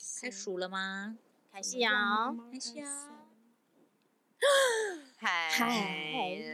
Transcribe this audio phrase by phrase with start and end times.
[0.00, 1.18] 开数了吗？
[1.52, 2.34] 开始啊！
[2.50, 3.10] 开始啊！
[5.20, 5.50] 海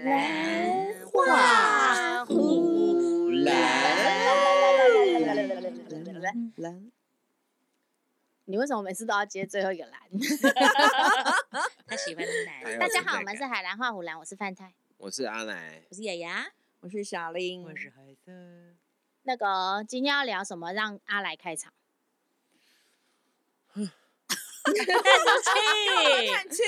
[0.04, 3.70] 蓝花湖蓝。
[8.46, 10.00] 你为什么每次都要接最后一个蓝？
[11.86, 12.78] 他喜欢蓝。
[12.80, 16.46] 大家好，我们是海蓝花湖蓝，我是范太，我是阿来，我是雅雅，
[16.80, 18.32] 我是小林，我是海瑟。
[19.22, 20.72] 那个今天要聊什么？
[20.72, 21.72] 让阿来开场。
[24.74, 24.86] 叹
[25.42, 26.62] 气，叹气。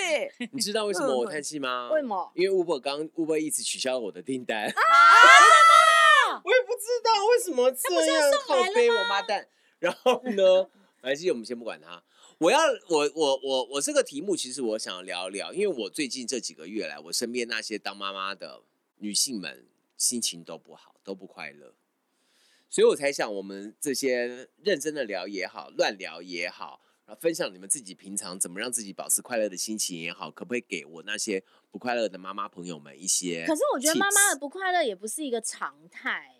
[0.53, 1.91] 你知道为什么我叹气吗？
[1.93, 2.33] 为什么？
[2.35, 4.67] 因为 Uber 刚 Uber 一直取消了我的订单。
[4.67, 4.73] 啊？
[6.45, 9.49] 我也不知道为什么这样靠背我妈蛋。
[9.79, 10.69] 然后呢，
[11.03, 12.03] 反正我们先不管他。
[12.39, 18.63] 我要我我我我这个题目，其实我想要聊聊，因为我最近这几个月来，我身边那些当妈妈的
[18.99, 21.75] 女性们心情都不好，都不快乐，
[22.71, 26.81] 所以我才想，我们这些认真的聊也好，乱聊也好。
[27.15, 33.45] 分享你们自己平常怎么让自己保持快乐的心情也好，可不可以给我那些不快乐的妈妈朋友们一些？
[33.47, 36.35] 可是我觉得妈妈的不快乐也不是一个常态。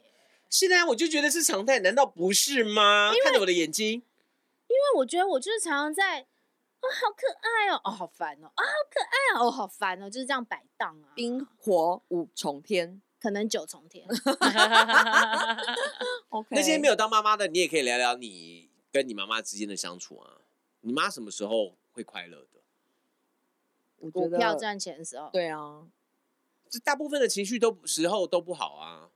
[0.51, 3.13] 现在我就觉得是常态，难道不是吗？
[3.23, 14.07] 看着我的眼睛，因为我觉得我就是常常在，哦，好可爱哦，哦，好烦哦，啊，好可爱哦，哦，好烦哦，就是这样摆荡啊，冰火五重天，可能九重天。
[16.31, 20.39] OK，那些没有当妈妈的，你也可以聊聊你跟你妈妈之间的相处啊。
[20.89, 24.11] 你妈什么时候会快乐的？
[24.11, 25.29] 股票赚钱的时候。
[25.31, 25.87] 对啊，
[26.71, 29.11] 这大部分的情绪都时候都不好啊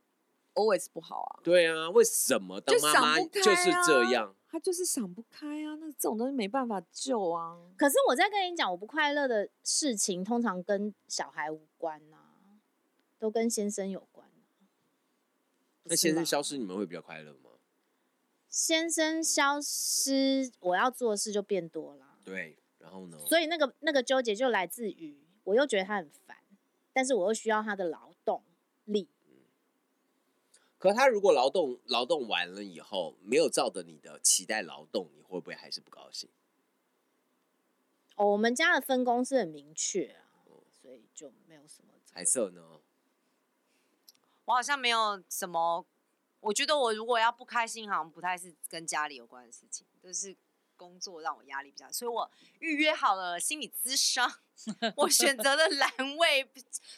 [0.53, 1.41] ，always 不好啊。
[1.43, 4.35] 对啊，为什么当妈妈就是这样？
[4.51, 7.59] 他就是想不开啊，那这种东西没办法救啊。
[7.79, 12.19] 可是我在跟你讲，我不快乐的事情通常跟小孩无关呐，
[13.19, 14.69] 都跟先生有关啊。
[15.85, 17.52] 那先生消失，你们会比较快乐吗？
[18.53, 22.19] 先生消失，我要做的事就变多了。
[22.23, 23.19] 对，然后呢？
[23.27, 26.37] 所以那个那个纠结就来自于，我又觉得他很烦，
[26.93, 28.45] 但是我又需要他的劳动
[28.85, 29.09] 力。
[29.27, 29.37] 嗯。
[30.77, 36.29] 可他如果劳动劳动完了以后，没有照着你的期待劳动，你会不会还是不高兴？
[38.17, 40.29] 哦，我们家的分工是很明确啊，
[40.71, 41.95] 所以就没有什么。
[42.05, 42.81] 彩色呢？
[44.45, 45.87] 我好像没有什么。
[46.43, 50.37] 我觉得我如果要不开心，好像不太是跟家里有关的事情，就是
[50.77, 54.29] 工作让我压力比较，所以我预约好了心理咨商，
[54.97, 56.51] 我选择了栏位，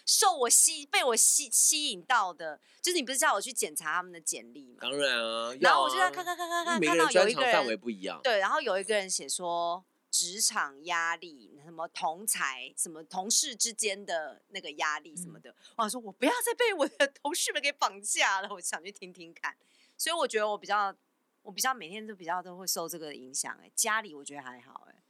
[0.06, 4.78] 受我吸被我吸吸引到的，就是你不是叫我去检查他们的简历吗？
[4.80, 9.84] 当然啊，啊然后我就在看看看看看，看到有一个人范围不一样，对，然后有一个人写说。
[10.14, 19.56] 职场压力，什么同才，什么同事之间的那个压力什么的，我想说，我不要再被我的同事们给绑架了，我想去听听看。
[19.98, 20.94] 所以我觉得我比较，
[21.42, 23.58] 我比较每天都比较都会受这个影响。
[23.60, 25.02] 哎，家里我觉得还好，哎，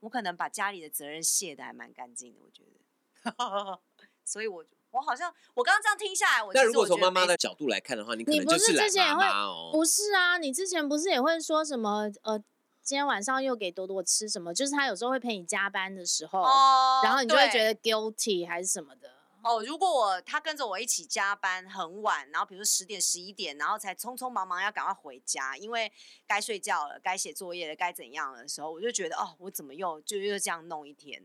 [0.00, 3.80] 我可能把家里的责任卸的还蛮干净的，我觉得。
[4.24, 9.68] 所以我我好像我刚刚这样听下来，我那如果从妈妈的角度来看的话，你可能就是懒妈妈哦。
[9.70, 12.42] 不是啊，你之前不是也会说什么呃？
[12.88, 14.54] 今天晚上又给朵朵吃什么？
[14.54, 19.10] 就是他有时候会陪你加班的时候，oh, 然后你就会觉得 guilty 还是什么的。
[19.42, 25.92] 哦，oh, 如果我他跟着我一起加班很晚，然后比如说十点十一点，然后才匆匆忙忙要赶快回家，因为
[26.26, 31.22] 该睡觉了、该写作业了、该怎样的时候，我就觉得哦，我怎么又就又这样弄一天？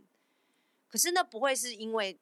[0.90, 2.20] 可是那不会是因为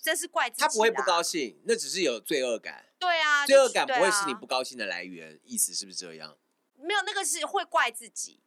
[0.00, 2.86] 这是怪自己，他不会不高兴，那只是有罪恶感。
[2.98, 6.38] 对啊，罪恶感不会是你不高兴的来源，啊、意思是不是这样？
[6.76, 8.40] 没有，那个是会怪自己。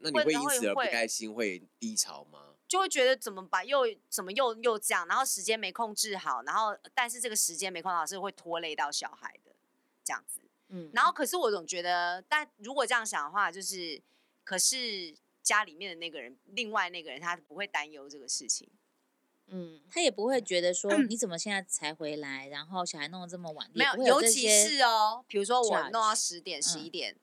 [0.00, 2.54] 那你会因此而不开心，会低潮吗？
[2.66, 3.64] 就会觉得怎么把？
[3.64, 5.06] 又怎么又又这样？
[5.08, 9.50] 然后时间没控制好，然后但是这个时间没控制好是会拖累到小孩的，
[10.04, 10.40] 这样子。
[10.68, 10.88] 嗯。
[10.94, 14.00] 然后可是我总觉得，但如果这样想的话，就是
[14.44, 15.12] 可是
[15.42, 18.68] 家里面的那个人，另外那个人他不会担忧这个事情。
[19.48, 23.68] 嗯，他也不会觉得说你怎么现在才回来，嗯、然后小孩弄得这么晚。
[23.74, 27.20] 没有，尤其是哦，比如说我弄到十点、十一点，嗯、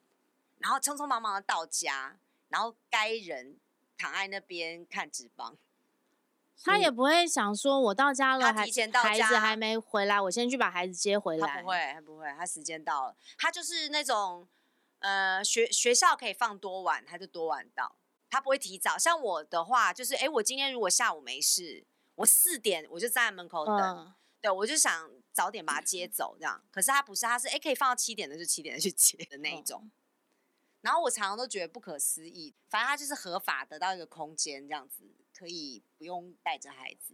[0.58, 2.18] 然后匆匆忙忙的到家。
[2.48, 3.58] 然后该人
[3.96, 5.56] 躺在那边看纸棒，
[6.64, 11.46] 他也不会想说，我到家了，他提前到家，孩子还没回来，我先去把孩子接回来。
[11.46, 14.48] 他不会，他不会，他时间到了，他就是那种，
[15.00, 17.96] 呃，学学校可以放多晚，他就多晚到，
[18.30, 18.96] 他不会提早。
[18.96, 21.84] 像我的话，就是，哎，我今天如果下午没事，
[22.16, 26.62] 我四点我就站在门口等，嗯、对，我就想早点把他接走，这样。
[26.70, 29.82] 可是他不是，他是，哎，可以放到七点的就七点的去接的那一种。
[29.84, 29.90] 嗯
[30.88, 35.04] 然后我常常都觉得不可思议，反正他就是合法得到一个空间，这样子
[35.36, 37.12] 可以不用带着孩子。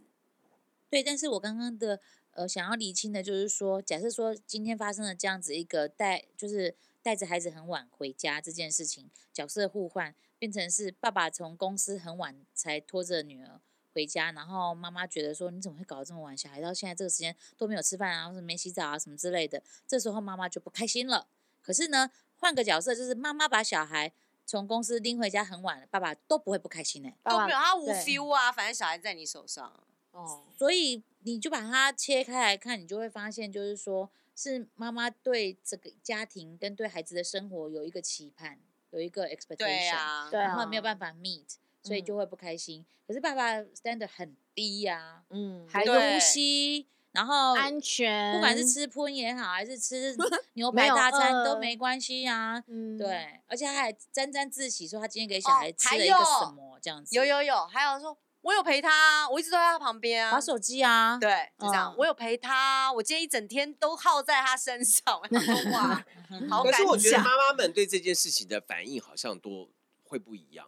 [0.89, 1.99] 对，但是我刚刚的
[2.31, 6.73] 呃想要厘清的就是说，假设说今天发生了这样子一个带，就是
[7.03, 13.59] 带着孩子很晚回家这件事情，角色互换，变成是爸爸从公司很晚才拖着女儿
[13.93, 16.37] 回家，然后妈妈觉得说你怎么会搞得这么晚？
[16.37, 21.27] 小孩到现在这个时间都没有吃饭啊，或者没洗澡啊什么之类的，这时候妈妈就不开心了。
[21.61, 22.11] 可是呢，
[22.45, 24.11] 换个角色，就是妈妈把小孩
[24.45, 29.83] 从公司拎回家很晚，爸爸都不会不开心呢、欸，都没有，他无 feel 啊，反正小孩在你手上。
[30.11, 38.59] 哦，所以你就把它切开来看，你就会发现，就是说是妈妈对这个家庭跟对孩子的生活有一个期盼，
[38.91, 42.81] 有一个 expectation，对啊，然后没有办法 meet，所以就会不开心。
[42.81, 50.15] 嗯、可是爸爸 standard 很低呀、啊，嗯，孩子呼吸，然后安全，不管是吃喷也好，还是吃
[50.53, 58.17] 牛排大餐没都没关系啊，嗯，对，而且他还沾沾自喜说他今天给小孩吃了一个什么这样子，有有有，还有说。
[58.41, 61.91] 我有陪他，我一直都在他旁边啊，玩手机啊，对，就这样。
[61.91, 65.19] 嗯、我有陪他，我今天一整天都耗在他身上。
[65.73, 66.05] 哇，
[66.47, 66.71] 好感。
[66.71, 69.71] 可是我觉得妈妈们对这件事情的反应好像都
[70.03, 70.67] 会不一样。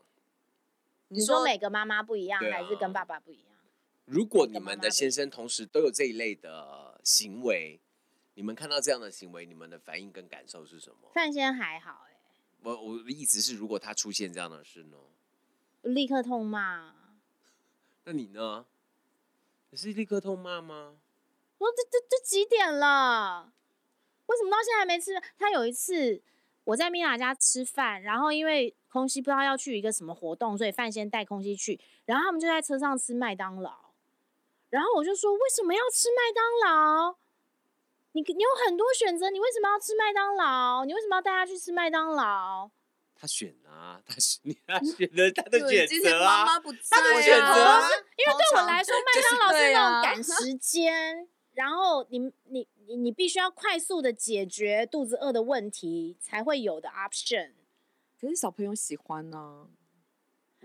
[1.09, 3.56] 你说每个妈妈不一样，啊、还是跟爸爸不一样？
[4.07, 7.77] 如果你们的先生同时都有这一类的行为，
[8.35, 11.09] 你们看到这样的行为，你们的反应跟感受是什么？
[11.13, 12.17] 范先还好哎、欸。
[12.61, 14.97] 我我的意思是，如果他出现这样的事呢？
[15.81, 16.95] 立刻痛骂。
[18.05, 18.65] 那你呢？
[19.71, 20.95] 你是立刻痛骂吗？
[21.57, 23.51] 我这这这几点了？
[24.27, 25.21] 为什么到现在还没吃？
[25.37, 26.21] 他有一次
[26.63, 33.86] 我在米娜家吃饭，然后因为空西不知道要去一个什么活动，所以范先带空西去，然后他们就在车上吃麦当劳。
[34.69, 37.15] 然后我就说：为什么要吃麦当劳？
[38.13, 40.85] 你你有很多选择，你为什么要吃麦当劳？
[40.85, 42.69] 你为什么要带他去吃麦当劳？
[43.19, 57.53] 他选啊，他 选，他选的他的选择啊，妈妈不他的选择啊，因为对我来说，麦当劳是那种赶时间，然后你你你你必须要快速的解决肚子饿的问题才会有的 option。
[58.19, 59.67] 可是小朋友喜欢呢，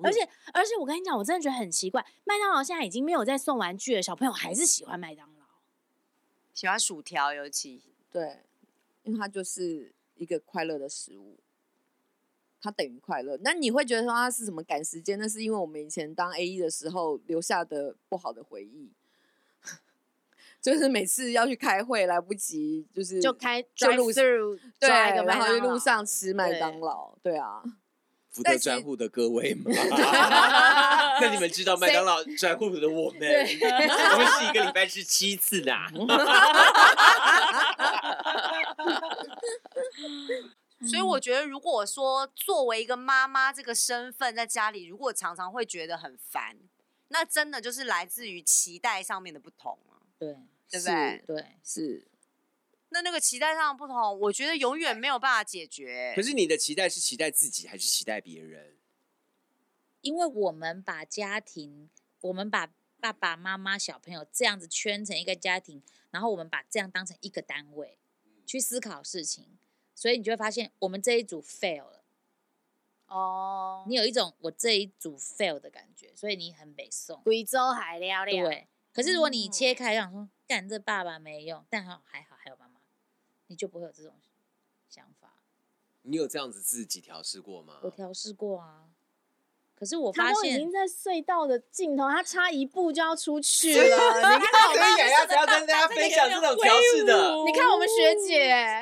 [0.03, 0.21] 而且
[0.53, 5.45] 而且我跟你讲，我真的觉得很奇怪，麦当劳现在已经没有在送玩具了，小朋友还是喜欢麦当劳，
[6.55, 8.39] 喜欢薯条，尤其对，
[9.03, 11.39] 因为它就是一个快乐的食物。
[12.65, 15.19] 它等于快乐，那你会觉得说它是什么赶时间？
[15.19, 18.93] 那是因为我们以前当 A E 的时候留下的不好的回忆，
[20.63, 24.23] 就是每次要去开会来不及，就是就开就路上
[24.79, 27.65] 对，然后去路上吃麦当劳，对，对啊。
[28.33, 29.71] 福特专户的各位吗？
[31.21, 35.73] 那你们知道麦当劳专户的我们，我们是一个礼拜吃七次的。
[40.89, 46.57] 所以我觉得，如果说作为一个妈妈这个身份在家里，如果常常会觉得很烦，
[47.09, 50.01] 那真的就是来自于期待上面的不同啊。
[50.19, 50.37] 对，
[50.71, 51.23] 对不对？
[51.27, 52.09] 对，是。
[52.93, 56.13] 那那个期待上的不同，我觉得永远没有办法解决。
[56.15, 58.77] 可是你的期待是期待自己还是期待别人？
[60.03, 61.89] 因为我们把家庭，
[62.21, 67.99] 我们把爸爸妈妈、小朋友这样子圈成一个家庭，然后我们把这样当成一个单位
[68.47, 69.59] 去思考事情。
[69.95, 72.05] 所以你就会发现，我们这一组 fail 了。
[73.07, 77.21] 哦，你有一种我这一组 fail 的感觉，所以你很北宋。
[77.23, 78.45] 贵州海料料。
[78.47, 78.69] 对。
[78.93, 82.32] 可是如果你切开，想说干这爸爸没用，但还好还好
[83.53, 84.15] 你就不会有这种
[84.89, 85.35] 想法。
[86.01, 87.81] 你有这样子自己调试过吗？
[87.83, 88.85] 我调试过啊。
[89.75, 93.77] 可是我发现，已经在隧道的尽头，他差一步就要出去了。
[93.85, 97.35] 你看，我们雅雅只要跟大家分享这种调试的。
[97.45, 98.81] 你看我们学姐，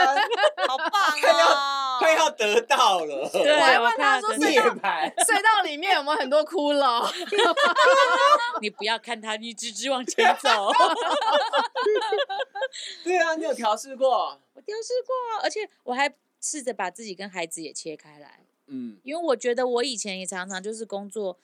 [0.66, 1.75] 好棒啊！
[1.98, 3.28] 快要得到了。
[3.32, 4.62] 对，我还问他说，隧道
[5.24, 7.10] 隧道里面有没有很多骷髅？
[8.60, 10.70] 你不要看他，你直直往前走。
[13.04, 14.40] 对啊，你有调试过？
[14.54, 18.40] 我调试过，而且我还试着把自己跟孩子也切开来。
[18.66, 21.38] 嗯，因为我觉得我以前也常常就是工作，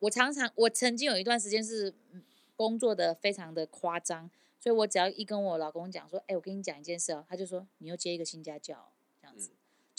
[0.00, 1.94] 我常常我曾经有一段时间是
[2.54, 8.89] 工作的非常的夸张，所以我只要一跟我老公讲说，哎，我跟你讲一件事哦，他就说你又接一个新家教，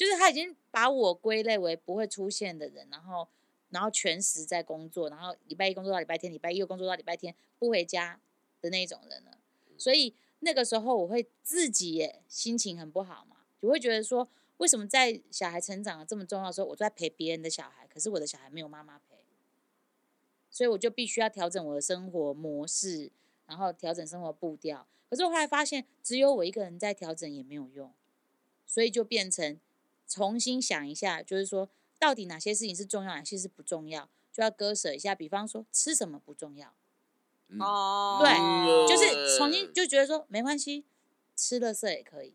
[0.01, 3.27] 就是他已经把我归类为不会出现的人，然后
[3.69, 8.19] 然后全时在工作，然后礼拜一工作到礼拜天，礼拜一又工作到礼拜天不回家
[8.61, 9.37] 的那种人了，
[9.77, 14.27] 所以那个时候我会自己也心情很不好嘛，就会觉得说。
[14.57, 19.25] 为什么在小孩成长这么重要的时候，我都在陪别人的小孩，可是我的小孩没有妈妈陪，
[20.51, 23.11] 所以我就必须要调整我的生活模式，
[23.47, 24.87] 然后调整生活步调。
[25.09, 27.91] 可是我后来发现，只有我一个人在调整也没有用，
[28.67, 29.59] 所以就变成
[30.11, 35.15] 重新想一下，就是说到底哪些事情是重要，哪些是不重要，就要割舍一下。
[35.15, 36.73] 比方说吃什么不重要，
[37.59, 40.83] 哦、嗯，对，就是重新就觉得说没关系，
[41.37, 42.33] 吃垃圾也可以，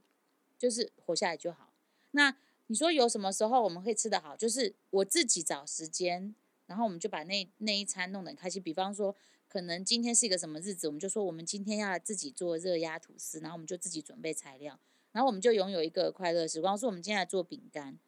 [0.58, 1.70] 就是活下来就好。
[2.12, 2.34] 那
[2.68, 4.34] 你说有什么时候我们会吃得好？
[4.34, 6.34] 就是我自己找时间，
[6.66, 8.62] 然后我们就把那那一餐弄得很开心。
[8.62, 9.14] 比方说，
[9.48, 14.78] 可能今天是一个什么日子，我们就说我们今天要自己做热压吐司，然后我们就自己准备材料，
[15.16, 16.76] 然后我们就拥有一个快乐时光。
[16.76, 17.98] 说我们今天来做饼干，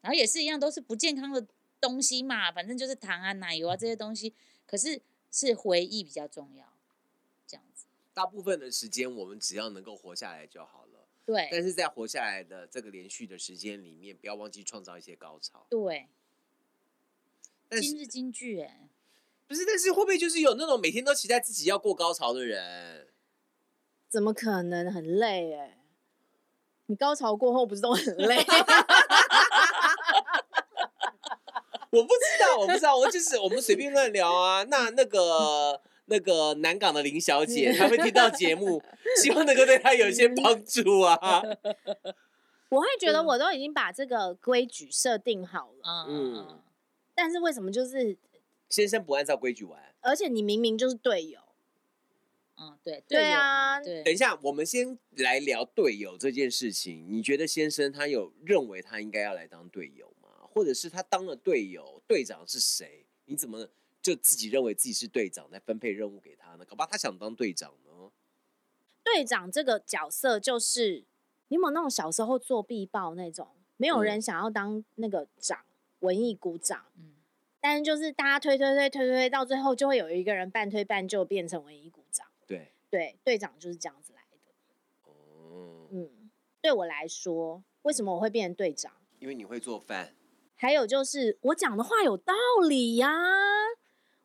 [0.00, 1.46] 然后也是一样，都是不健康的
[1.80, 4.34] 东西嘛，反正就是糖啊、奶油啊这些东西。
[4.66, 6.66] 可是是回忆比较重要，
[7.46, 7.86] 这样子。
[8.12, 11.06] 大部分的时间，我们只要能够活下来就好了。
[11.24, 15.68] 对，但是在活下来的这个连续的时间里面，不要忘记创造一些高潮。
[15.70, 16.08] 对，
[17.68, 18.88] 但是今日金句哎，
[19.46, 23.06] 不是，但是会不会就是有那种每天都期待自己要过高潮的人？
[24.08, 25.78] 怎么可能很累哎？
[26.86, 28.36] 你高潮过后不是都很累？
[31.90, 34.62] 我不知道，我不知道，我就是我们随便乱聊啊。
[34.64, 35.80] 那那个。
[36.08, 38.80] 那个南港的林小姐，她会听到节目，
[39.20, 41.18] 希望能够对她有一些帮助啊。
[42.70, 46.60] 我会觉得我都已经把这个规矩设定好了，嗯，
[47.12, 48.16] 但是为什么就是
[48.68, 49.82] 先生不按照规矩玩？
[50.00, 51.40] 而且你明明就是队友，
[52.58, 54.02] 嗯，对，对啊，对。
[54.02, 57.06] 等一下，我们先来聊队友这件事情。
[57.10, 60.28] 你觉得先生他有认为他应该要来当队友吗？
[60.52, 63.06] 或者是他当了队友，队长是谁？
[63.26, 63.68] 你怎么？
[64.02, 66.64] 就自己认为自己是队长，来分配任务给他呢？
[66.64, 68.12] 搞不好他想当队长呢。
[69.02, 71.04] 队长这个角色就是，
[71.48, 73.48] 你有没有那种小时候作弊报那种？
[73.76, 75.64] 没有人想要当那个长，
[75.98, 76.86] 文艺股长。
[76.96, 77.14] 嗯。
[77.60, 82.05] 但是就是大家推推推推推，到最后就会有一个人半推半就变成文艺股长。
[82.46, 85.10] 对对，队长就是这样子来的。
[85.10, 85.88] 哦。
[85.90, 88.92] 嗯，对我来说，为什么我会变成队长？
[89.18, 90.14] 因为你会做饭。
[90.54, 92.32] 还有就是我讲的话有道
[92.68, 93.66] 理呀、啊。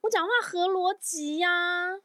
[0.01, 2.01] 我讲话合逻辑呀，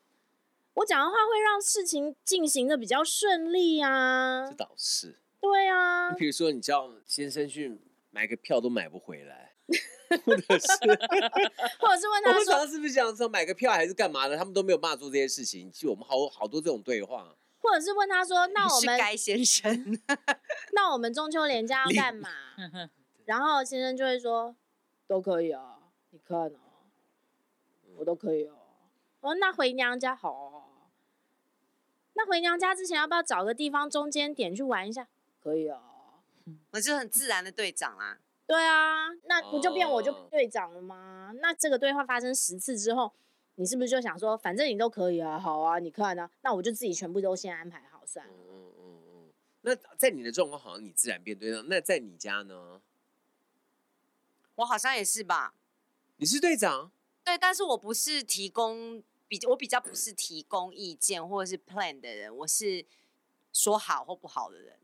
[0.74, 4.46] 我讲的话会让事情进行的比较顺利呀。
[4.48, 5.18] 这倒是。
[5.40, 6.10] 对啊。
[6.10, 7.78] 你比如说，你叫先生去
[8.10, 9.54] 买个票都买不回来，
[10.24, 10.68] 或者是，
[11.78, 14.36] 或者是问他说，是不是想说买个票还是干嘛的？
[14.36, 15.70] 他们都没有办法做这些事情。
[15.72, 17.36] 其实我们好好多这种对话。
[17.58, 19.98] 或者是问他说，那我们该先生，
[20.72, 22.28] 那我们中秋连假要干嘛？
[23.24, 24.54] 然后先生就会说，
[25.08, 25.78] 都可以啊，
[26.10, 26.60] 你看哦。
[27.96, 28.54] 我都可以哦。
[29.20, 30.64] 哦，那回娘家好哦。
[32.12, 35.08] 那回娘家之前要不要找个地方中间点去玩一下？
[35.42, 35.80] 可以哦。
[36.72, 38.18] 我就很自然的队长啊。
[38.46, 41.32] 对啊，那不就变我就队长了吗？
[41.40, 43.12] 那这个对话发生十次之后，
[43.56, 48.32] 你是不是就想说，反正你都可以啊，好啊，你看啊，那我就自己全部都先安排好算了。
[48.32, 49.32] 嗯嗯嗯嗯。
[49.62, 51.66] 那在你的状况，好像你自然变队长。
[51.68, 52.80] 那在你家呢？
[54.54, 55.54] 我好像也是吧。
[56.18, 56.92] 你是队长。
[57.24, 62.86] 对，但是我不是提供比我比较不是提供意见或者是 plan 的人，我是
[63.52, 64.78] 说好或不好的人。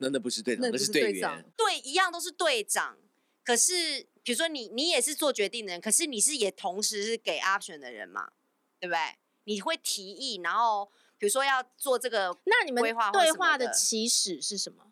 [0.00, 1.44] 那那不是队长，那是队员。
[1.56, 2.96] 对，一样都是队长。
[3.44, 8.32] 可是比如说你你也是做决定的人，可是你是也同时是给 option 的人嘛，
[8.78, 8.98] 对不对？
[9.44, 14.84] 你会提议，然后比如说要做这个，那你们对话的起始是什么？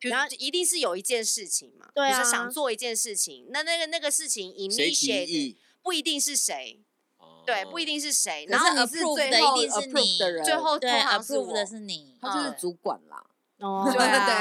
[0.00, 6.78] 然后一定是有一件事情嘛，对啊，比如说想做一件事情，那那个那个事情 initiate 不一定是谁，
[7.46, 8.44] 对，不一定是谁。
[8.48, 13.24] 然后你是最后一定是你的人，最后对 approve 的是你，他就是主管啦。
[13.64, 13.96] 哦，对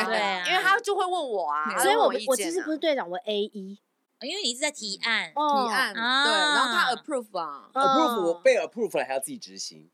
[0.06, 3.78] 对，因为他就会问我啊，所以我我其实不是队长，我 A 一，
[4.22, 9.90] 因为你一直在提案，提案，对，然后他 approve 啊，approve 我被 approve 了还要自己执行，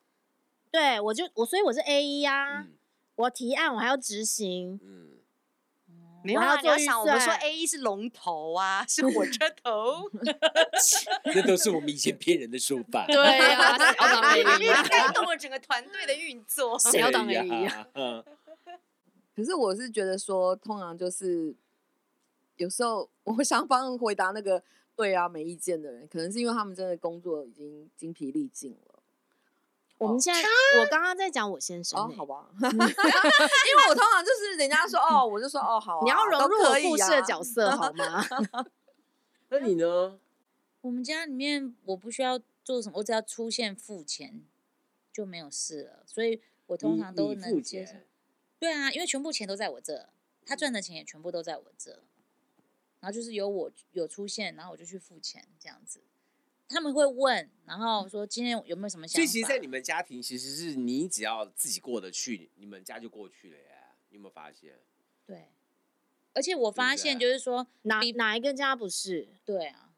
[0.72, 2.66] 对我就我所以我是 A 一呀，
[3.16, 5.10] 我提案我还要执行，嗯。
[6.22, 6.60] 没有啊！
[6.62, 10.04] 你要想，我们说 A 一是龙头啊， 是火车头，
[11.34, 13.06] 这都是我们以前骗人的说法。
[13.08, 13.16] 对
[13.56, 14.84] 啊，谁要当 A 一啊？
[14.92, 17.88] 带动了整个团队的运作，谁要当 A 一啊？
[19.40, 21.56] 可是我是觉得说，通常就是
[22.58, 24.62] 有时候我会想帮回答那个
[24.96, 29.02] 对啊没意见的人，可能是因为他们真的工作已经精疲力尽了。
[29.98, 30.42] 我们现在，
[30.82, 38.26] 我刚刚在讲我先生，哦，好吧 因为我通常就是人家说哦，我就说哦，好，你要融入我故事的角色，好吗？
[39.50, 40.20] 那你呢？
[40.82, 44.42] 我们家里面我不需要做什么，我只要出现付钱
[45.12, 47.94] 就没有事了，所以我通常都能接受。
[48.60, 50.10] 对啊，因为全部钱都在我这，
[50.46, 52.04] 他赚的钱也全部都在我这，
[53.00, 56.02] 然后就是有我有出现，然后我就去付钱，这样子。
[56.68, 59.16] 他们会问，然后说今天有没有什么想法？
[59.16, 63.64] 所以其实，在你们家庭，其实是你只要自己过得去，你们家就过去了耶。
[64.10, 64.80] 你有没有发现？
[65.26, 65.50] 对，
[66.34, 69.30] 而且我发现就是说，哪哪一个家不是？
[69.44, 69.94] 对啊，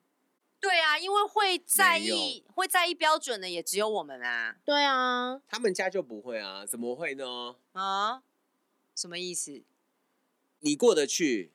[0.62, 4.58] 对啊，因为会在意会在意标准的也只有我们啊。
[4.63, 6.65] 对啊，他们家就不会啊？
[6.65, 7.58] 怎么会呢？
[7.74, 8.24] 啊？
[9.01, 9.63] 什么意思？
[10.60, 11.51] 你过得去？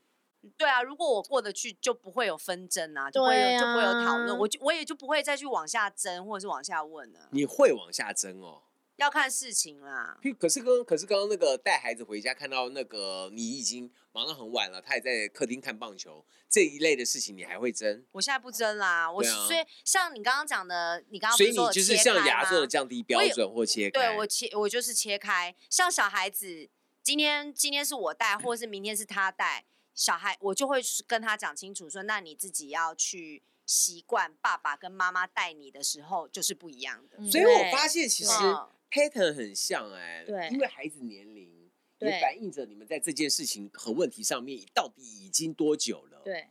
[0.56, 7.28] 对啊，如果我过得去，就不会有纷争啊，就不会有、啊就不会有讨论，我就我也就不会再去往下争或者是往下问了。
[7.30, 8.62] 你会往下争哦。
[8.96, 10.18] 要看事情啦。
[10.38, 18.04] 可是刚可是刚刚那个带孩子回家，看到那个你已经忙到很晚了，他也在客厅看棒球这一类的事情，你还会争？
[18.12, 25.54] 我现在不争啦，我、啊、所以像你刚刚讲的，你刚刚所以你就是像牙做的降低标准或切开，对我切我就是切开。
[25.68, 26.70] 像小孩子，
[27.06, 37.18] 今天今天是我带，或者是明天是他带小孩，我就会跟他讲清楚说，那你自己要去习惯爸爸跟妈妈带你的时候就是不一样的。
[37.20, 38.32] 嗯、所以我发现其实。
[38.42, 46.22] 嗯 pattern 很像哎、欸，对，因为孩子年龄也反映着你们在这件事情和问题上面到底已经多久了。
[46.24, 46.48] 对，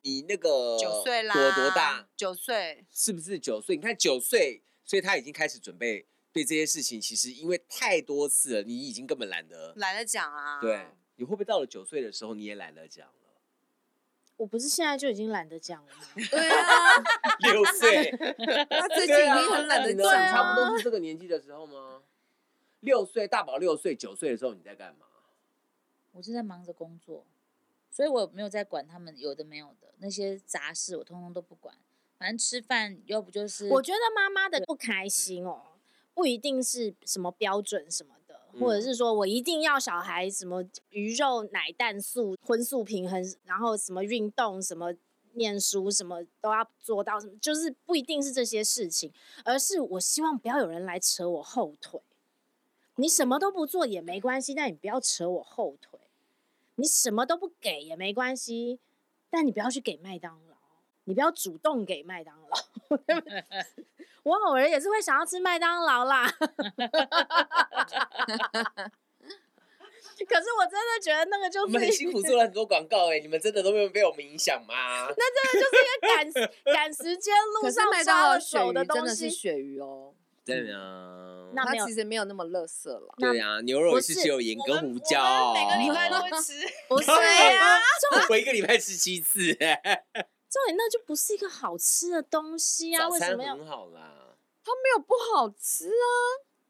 [0.00, 2.08] 你那个九岁啦，多多大？
[2.16, 3.76] 九岁，是不是九岁？
[3.76, 6.06] 你看九岁，所以他已经开始准备
[6.38, 7.00] 对这些事情。
[7.00, 10.60] 其实因为太多次了，你已经根本懒得懒得讲啊。
[10.60, 13.14] 对，你会不会到了九岁的时候，你也懒得讲了？
[14.36, 16.02] 我不是现在就已经懒得讲了吗？
[16.30, 16.64] 对啊，
[17.42, 18.08] 六岁，
[18.70, 22.02] 他最近已经很懒得讲、啊，差不多是这个年纪的时候吗？
[22.80, 25.06] 六岁，大宝六岁，九岁的时候你在干嘛？
[26.12, 27.26] 我是在忙着工作，
[27.90, 31.74] 所以我没有在管他们有的没有的那些杂事，我通通都不管。
[32.16, 33.68] 反正吃饭要不就是……
[33.68, 35.77] 我觉得妈妈的不开心哦，
[36.18, 38.40] 不一定是什么标准什么的。
[38.58, 44.92] 或者是说我一定要小孩什么鱼肉奶蛋素荤素平衡，然后什么运动什么
[45.34, 49.12] 念书什么都要做到，什么就是不一定是这些事情，
[49.44, 52.00] 而是我希望不要有人来扯我后腿。
[52.96, 56.00] 你什么都不做也没关系，但你不要扯我后腿。
[56.74, 58.80] 你什么都不给也没关系，
[59.30, 60.56] 但你不要去给麦当劳，
[61.08, 62.50] 你不要主动给麦当劳。
[64.24, 66.44] 我偶尔也是会想要吃麦当劳啦， 可
[70.36, 75.06] 是我真的觉得那个就是我们很辛苦做了很多广告哎、欸，你们真的都没有被我们影响吗？
[75.16, 76.30] 那真的就是一个赶
[76.74, 80.12] 赶时间路上抓了手的东西，真的是鳕鱼哦。
[80.44, 83.14] 对啊，那它其实没有那么垃圾了。
[83.16, 86.52] 对啊，牛肉也是只有盐跟胡椒，每个礼拜都会吃，
[86.86, 87.16] 不是啊，
[88.28, 90.04] 我一个礼拜吃七次哎。
[90.50, 93.56] 重点那就不是一个好吃的东西啊，为什么要？
[93.56, 94.36] 很好啦。
[94.64, 96.06] 它没有不好吃啊，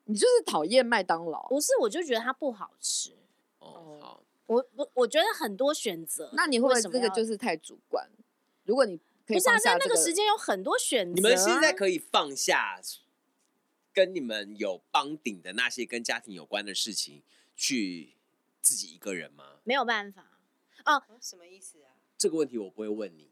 [0.05, 1.49] 你就是讨厌麦当劳。
[1.49, 3.17] 不是，我就觉得它不好吃。
[3.59, 4.23] 哦，好。
[4.47, 8.09] 我我我觉得很多选择，那你会不会这个就是太主观？
[8.65, 11.15] 如果你可以不是啊，在那个时间有很多选择、啊。
[11.15, 12.81] 你们现在可以放下
[13.93, 17.23] 跟你们有帮顶的那些跟家庭有关的事情，
[17.57, 18.15] 去
[18.63, 19.57] 自己一个人吗？
[19.65, 20.39] 没有办法。
[20.87, 21.93] 哦，什么意思啊？
[22.17, 23.28] 这个问题我不会问你，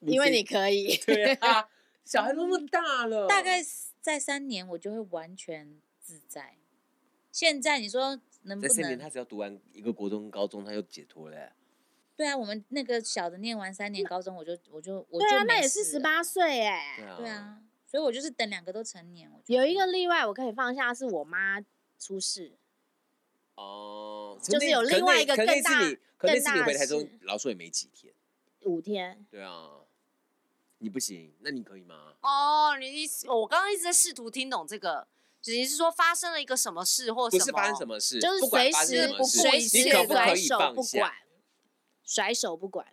[0.00, 0.96] 因为你可以。
[0.98, 1.68] 对啊。
[2.06, 3.60] 小孩那么大了，大概
[4.00, 6.56] 在三年我就会完全自在。
[7.32, 8.68] 现在你说能不能？
[8.68, 11.52] 在三年，他只要读完一个国中、高中，他就解脱了。
[12.14, 16.94] 对啊，我们那个小的念完三年高中，我就我就我就对啊，那也是十八岁哎。
[16.96, 19.28] 对啊，对啊，所以我就是等两个都成年。
[19.28, 21.60] 我有一个例外，我可以放下，是我妈
[21.98, 22.52] 出事。
[23.56, 25.80] 哦，就是有另外一个更大、
[26.16, 26.54] 更大。
[26.54, 28.14] 你回台中，老说也没几天，
[28.66, 29.26] 五天。
[29.30, 29.70] 对啊。
[30.78, 32.12] 你不行，那你可以吗？
[32.20, 35.08] 哦，你意思，我刚刚一直在试图听懂这个，
[35.46, 37.40] 你是说发生了一个什么事或什么？
[37.40, 41.12] 不是发生什么事，就是随时不随时甩手不管，
[42.04, 42.86] 甩手不管。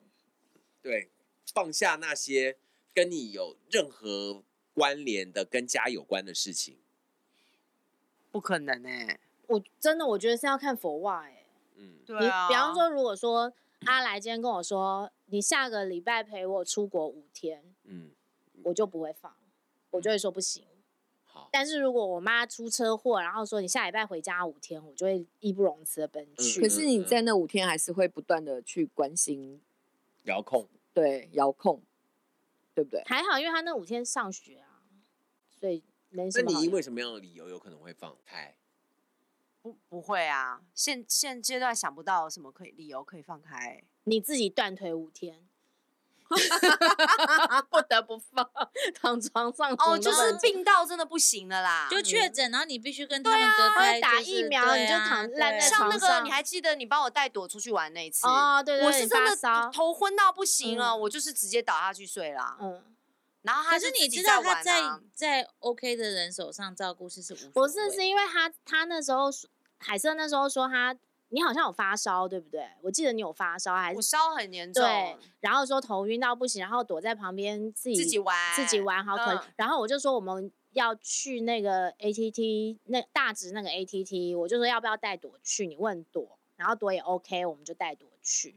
[0.82, 1.12] 对，
[1.54, 2.58] 放下那些
[2.94, 6.78] 跟你有任何关联的、跟家有关的事情，
[8.32, 9.20] 不可能哎、欸！
[9.48, 12.48] 我真的我觉得是要看 for why 哎，嗯，对啊。
[12.48, 13.54] 比方说，如果说
[13.86, 17.63] 阿来今天跟我说，你下个礼拜陪我出国五天。
[17.86, 18.12] 嗯，
[18.65, 19.36] 我就不会放，
[19.89, 20.63] 我就会说不行。
[21.24, 26.62] 好，但是如果我妈出车祸，然后说你下礼拜回家五天，我就会义不容辞的奔去。
[26.62, 29.60] 可是你在那五天还是会不断的去关心，
[30.26, 31.82] 遥控，对，遥控，
[32.76, 33.02] 对不对？
[33.08, 34.84] 还好，因为他那五天上学啊，
[35.50, 36.52] 所以没什么。
[36.52, 38.56] 那你因为什么样的理由有可能会放开？
[39.63, 43.84] 不，不会啊，现现阶段想不到什么可以理由可以放开。
[44.04, 45.39] 你自己断腿五天。
[47.70, 48.50] 不得不放，
[49.00, 56.00] 躺床上哦，就是病到真的不行了啦，就确诊，然后你必须跟他们隔开，打疫苗，你就躺烂在床上。
[56.00, 58.26] 像那个，你还记得你帮我带朵出去玩那一次？
[58.26, 59.36] 哦，对对，我是真的
[59.72, 62.58] 头昏到不行了，我就是直接倒下去睡啦。
[62.60, 62.84] 嗯，
[63.44, 64.82] 然后他是你知道他在
[65.13, 69.26] 在 OK 的人手上照顾是是无，不是是因为他他那时候
[69.78, 70.98] 海瑟那时候说他。
[71.34, 72.63] 你好像有发烧，对不对？
[72.82, 74.84] 我记得你有发烧，还是我烧很严重。
[74.84, 79.41] 对，然后说头晕到不行，然后躲在旁边自己自己玩，自己玩，好可怜。
[79.41, 85.65] 嗯、然后我就说我们要去那个 ATT 那大直那个 ATT，我就说要不要带朵去？
[85.65, 88.56] 你问朵，然后朵也 OK，我们就带朵去。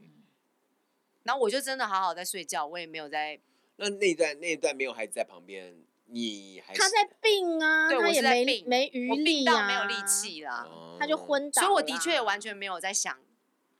[1.23, 3.39] 然后我就真的好好在睡觉，我也没有在。
[3.77, 5.75] 那那一段那一段没有孩子在旁边，
[6.09, 11.73] 你还是他在病啊，对他也没我是在病没余我病力啊，到没有力气啦，哦他就昏倒所以啦。
[11.73, 13.17] 我的确也完全没有在想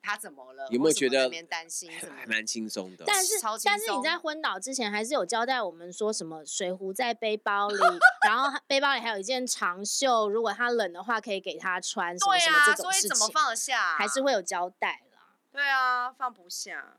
[0.01, 2.19] 他怎么了，有没有觉得担心什么的？
[2.19, 3.03] 还蛮轻松的。
[3.05, 7.77] 但是超轻但是你松在昏倒之前，还是有交代我们说什么水壶在背包里，
[8.25, 13.97] 然后背包里还有一件长袖，如果他冷的话可以给他穿，什么对啊，什么这种所以怎么事情，放得下啊？
[13.97, 15.35] 还是会有交代啦。
[15.51, 16.97] 对啊，放不下。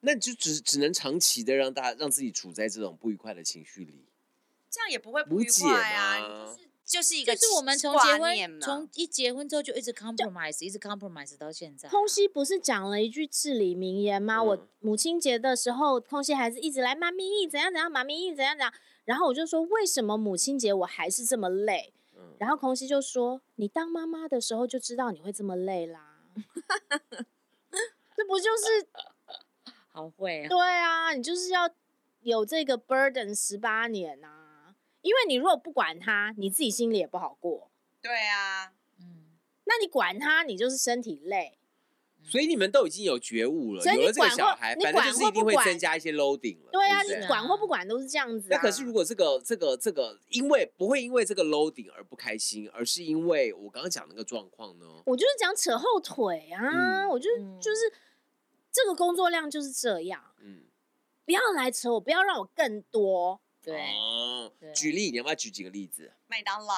[0.00, 4.06] 那你就只只能长期的让大家让自己处在这种不愉快的情绪里。
[4.70, 11.90] 这样也不会不愉快啊，就是就是一个就是我们从挂结婚，从一结婚之后就一直 compromise，一直 compromise 到现在啊。
[11.90, 14.36] 空熙不是讲了一句至理名言吗？
[14.38, 18.72] 嗯我母亲节的时候，空熙还是一直来妈咪怎样怎样，妈咪怎样怎样。
[19.04, 21.92] 然后我就说，为什么母亲节我还是这么累？
[22.16, 26.18] 嗯，然后空熙就说，你当妈妈的时候就知道你会这么累啦。
[28.16, 28.86] 这不就是
[29.92, 30.48] 好会啊！
[30.48, 31.12] 对啊？
[31.14, 31.68] 你就是要
[32.20, 34.39] 有这个 burden 十八年啊，
[35.02, 37.70] 因为你如果不管他，你自己心里也不好过。
[38.02, 41.56] 对啊，嗯，那你管他，你就是身体累。
[42.22, 46.68] 所以你们都已经有觉悟了，所以你有了这个小孩，反正就是一定会增加一些 loading 了。
[46.70, 48.56] 对啊，你管或不管都是这样子、啊。
[48.56, 54.84] 那可是如果这个这个这个，因为不会因为这个 loading 而不开心，而是因为我刚刚讲那个状况呢？
[55.06, 57.90] 我就是讲扯后腿啊，嗯我就嗯就是
[58.70, 60.64] 这个工作量就是这样，嗯，
[61.24, 63.40] 不要来扯我，不要让我更多。
[63.62, 66.12] 对，哦对，举例，你要不要举几个例子？
[66.26, 66.74] 麦当劳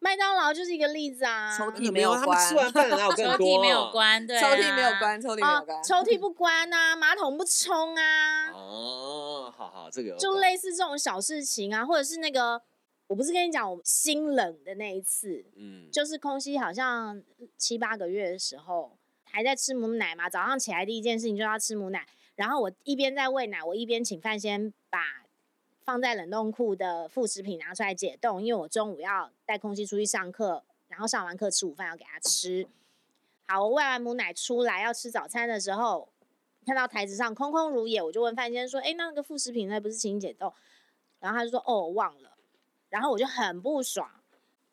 [0.00, 3.46] 麦当劳就是一个例子啊，抽屉没没有他们吃完饭哪有 抽更多？
[3.46, 12.60] 屉没有关，对、啊，抽屉没有关，抽屉没有啊关，，抽屉不关啊，马桶不冲啊，哦，好好，这个有就懂类似这种小事情啊，或者是那个，
[13.06, 17.22] 我不是跟你讲我心冷的那一次，嗯，就是空隙好像
[17.56, 25.25] 七八个月的时候，还在吃母奶嘛，早上起来第一件事情就要吃母奶，然后我一边在喂奶，我一边请范先把
[25.86, 32.66] 放在冷冻库的副食品拿出来解冻，因为我中午要带空气出去上课，然后上完课吃午饭要给他吃。
[33.46, 36.08] 好，我喂完母奶出来要吃早餐的时候，
[36.66, 40.52] 看到台子上空空如也，我就问范先生说：“哎，那个副食品那不是请你解冻？”
[41.20, 42.36] 然后他就说：“哦，我忘了。”
[42.90, 44.10] 然后我就很不爽，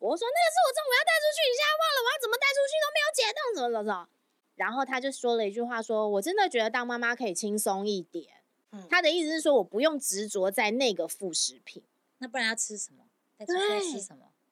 [0.00, 4.08] 我说：“那个是我中午要带出去，你现在忘了，我要怎么带出去都没有解冻，怎么怎么怎么。”
[4.56, 8.43] 然后他就说了一句话说：“我真的觉得当妈妈可以轻松一点。
[8.74, 11.82] 嗯他的意思是说，我不用执着在那个副食品。
[12.18, 13.04] 那不然要吃什么？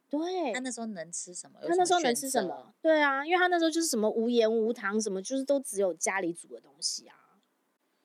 [0.08, 1.58] 对他，那时候能吃什么？
[1.62, 2.14] 有他那时候能？
[2.14, 2.74] 吃什么？
[2.80, 7.16] 对啊，因为他那时候就是什么无盐无糖，什么就是都只有家里煮的东西啊。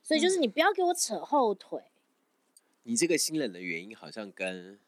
[0.01, 1.83] 所以就是你不要给我扯后腿。
[2.83, 4.79] 你这个心冷的原因好像跟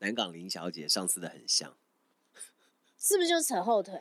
[0.00, 1.74] 南港林小姐上次的很像，
[2.98, 3.98] 是不是就是扯后腿？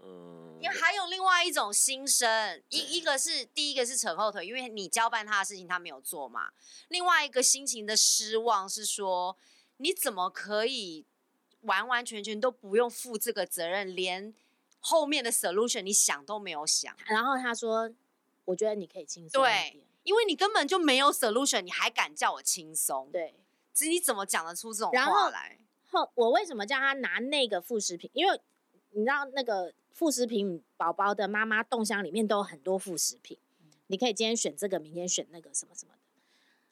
[0.00, 6.50] 嗯，因为还有另外一种心声，一一个是第一个是扯后腿，因为你交办他的事情他没有做嘛。
[6.88, 9.36] 另外一个心情的失望是说，
[9.78, 11.04] 你怎么可以
[11.62, 14.34] 完完全全都不用负这个责任，连
[14.80, 17.90] 后面的 solution 你想都没有想，然后他说
[18.46, 19.84] ：“我觉得你可以轻松一对点。
[20.04, 23.10] 因为你根本就没有 solution，你还敢叫我轻松？
[23.12, 23.34] 对，
[23.74, 25.58] 这你怎么讲得出这种然后话来？
[25.90, 28.10] 后我为什么叫他拿那个副食品？
[28.14, 28.40] 因为
[28.90, 33.38] 你知道那个副食品宝宝的妈妈冻箱里面都有很多副食品，
[33.88, 35.98] 你可以今天选这个，明天选那个什么什么的。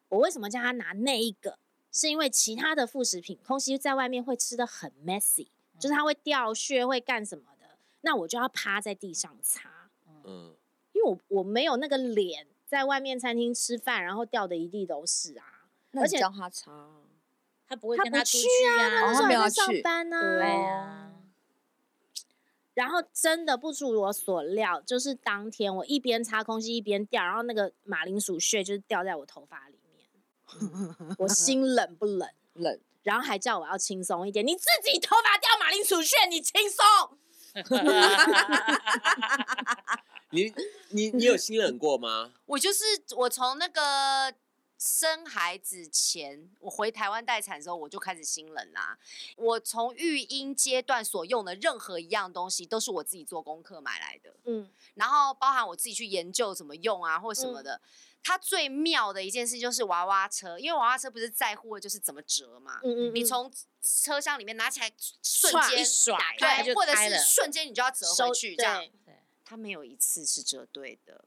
[0.09, 1.59] 我为什么叫他拿那一个？
[1.93, 5.49] 是因为其他的副食品空隙在外面会吃的很 messy，
[5.79, 9.89] 就是它会掉屑，会干什么的，那我就要趴在地上擦，
[10.25, 10.55] 嗯，
[10.93, 15.65] 因为我我没有那个脸在外面餐厅吃饭，然后掉的一地都是啊。
[15.93, 16.91] 而且教他擦，
[17.67, 21.15] 他不会跟出去啊，他上去班呢、对啊，
[22.77, 30.11] 然后真的不出我所料，就是当天我一边擦空气一边掉，然后那个马铃薯屑就是掉在我头发里面，
[31.19, 32.29] 我心冷不冷？
[32.53, 36.85] 冷，然后还叫我要轻松一点，你自己头发掉马铃薯屑，你轻松？
[40.33, 40.53] 你
[40.91, 42.35] 你你有心冷过吗？
[42.45, 42.85] 我就是
[43.17, 44.35] 我从那个
[44.87, 48.97] 生孩子前，我回台湾待产的时候，我就开始心冷啦。
[49.37, 57.81] 我从育婴阶段所用的任何一样东西，都是我自己做功课买来的，嗯，然后包含我自己去研究怎么用啊，或什么的。
[58.23, 68.85] 它最妙的一件事就是娃娃车，因为娃娃车不是在乎的就是怎么折嘛，嗯嗯嗯你从车厢里面拿起来瞬间甩打它对，或者是瞬间你就要折回去，这样。
[69.05, 71.25] 对它没有一次是折对的，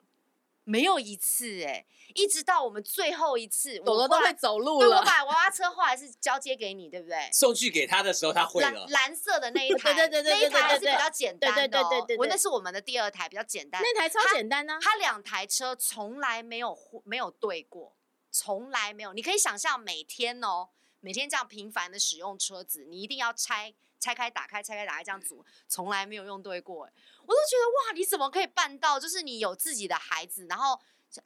[0.69, 5.03] 没有一次哎、欸，一直到我们最后一次，朵朵都会走路对，我了。
[5.03, 7.27] 把娃娃车后来是交接给你，对不对？
[7.34, 8.86] 送去给他的时候，他会蓝了。
[8.89, 13.82] 蓝色的那一台，对对对对那一台还是比较简单的、哦，对对对对对我那是我们的第二台，比较简单。
[13.82, 17.95] 那台超简单呢、啊，它两台车从来没有没有对过，
[18.32, 19.13] 从来没有。
[19.13, 26.79] 你可以想象每天哦，每天这样频繁的使用车子，你一定要拆拆开打开，拆开打开这样组，从来没有用对过。
[26.79, 28.99] 我都觉得哇，你怎么可以办到？
[28.99, 30.79] 就是你有自己的孩子，然后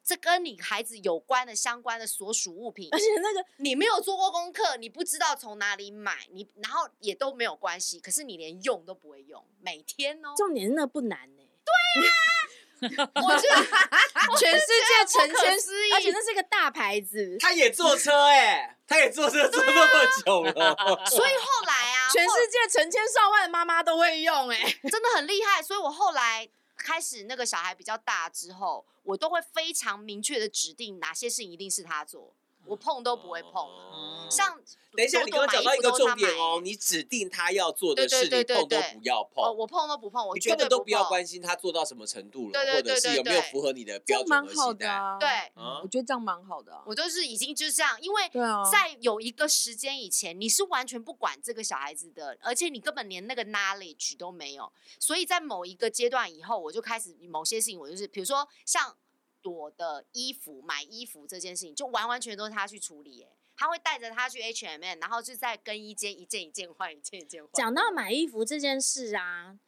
[0.03, 10.33] 这跟你孩子有关的相关的所属物品，而且那个你没有做过功课，你不知道从哪里买，你然后也都没有关系，可是你连用都不会用，每天哦。
[10.35, 11.49] 重点是那不难呢、欸。
[11.65, 12.42] 对呀、啊，
[12.83, 13.55] 我觉得
[14.37, 17.37] 全世界成千思亿，而且那是一个大牌子。
[17.39, 20.75] 他也坐车哎、欸，他也坐车坐那么久了，
[21.07, 25.61] 所以后来啊，全世界成千上万的妈妈都会用哎、欸， 真的很厉害。
[25.61, 32.33] 所以我后来开始那个小孩比较大之后，我都会非常明确的指定哪些事情一定是他做，
[32.65, 33.61] 我碰都不会碰。
[33.61, 34.59] 哦像
[34.95, 44.87] 等一下，朵你刚刚讲到一个重点哦，你指定他要做的事，你碰都不要碰，哦，我碰都不碰，我你绝对不根本都不要关心他做到什么程度了，对对对或者是有没有符合你的标准和蛮好期待。
[45.19, 45.29] 对，
[45.61, 46.83] 啊我觉得这样蛮好的啊。
[46.87, 48.23] 我就是已经就是这样，因为
[48.71, 58.95] 在有一个时间以前，你是完全不管这个小孩子的，而且你根本连那个 knowledge 都没有，所以在某一个阶段以后，我就开始某些事情，我就是比如说像
[59.43, 67.51] 朵的衣服买衣服这件事情，就完完全全都是他去处理哎，他会带着他去 H&M，然后就在更衣间一件一件换，一件一件换。
[67.53, 69.59] 讲到买衣服这件事啊，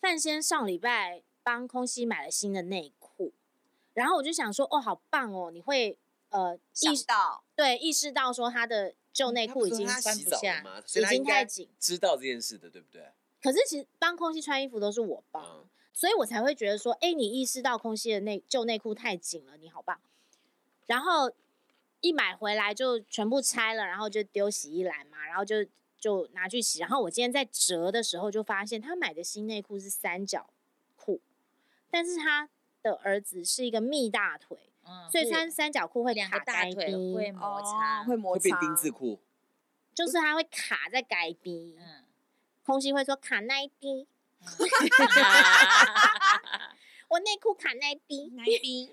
[0.00, 3.32] 范先上礼拜帮空熙买了新的内裤，
[3.92, 5.98] 然后我就想说，哦，好棒哦，你会
[6.30, 10.82] 呃意识到对意识到说他的旧内裤已经他洗澡了吗？
[10.86, 13.12] 所已经太紧，知道这件事的，对不对？
[13.40, 15.44] 可是其实帮空熙穿衣服都是我帮。
[15.44, 19.98] 嗯，所以我才会觉得说，哎，你意识到空隙的内旧内裤太紧了，你好棒。
[20.86, 21.28] 然后
[22.00, 25.66] 一买回来就全部拆了，然后就丢洗衣篮嘛，然后就
[25.98, 26.78] 就拿去洗。
[26.78, 30.48] 然后我今天在折的时候就发现，他买的新内裤是三角
[30.94, 31.20] 裤，
[31.90, 32.48] 但是他
[32.80, 39.18] 的儿子是一个蜜大腿，嗯所以穿三角裤会两个卡该大腿会摩擦，哦会摩会擦，变丁字裤，
[39.92, 41.74] 就是它会卡在改边。
[41.76, 42.04] 嗯，
[42.64, 44.06] 空隙会说卡那一边，
[47.08, 48.30] 我内裤卡那一 边。
[48.34, 48.88] 那一边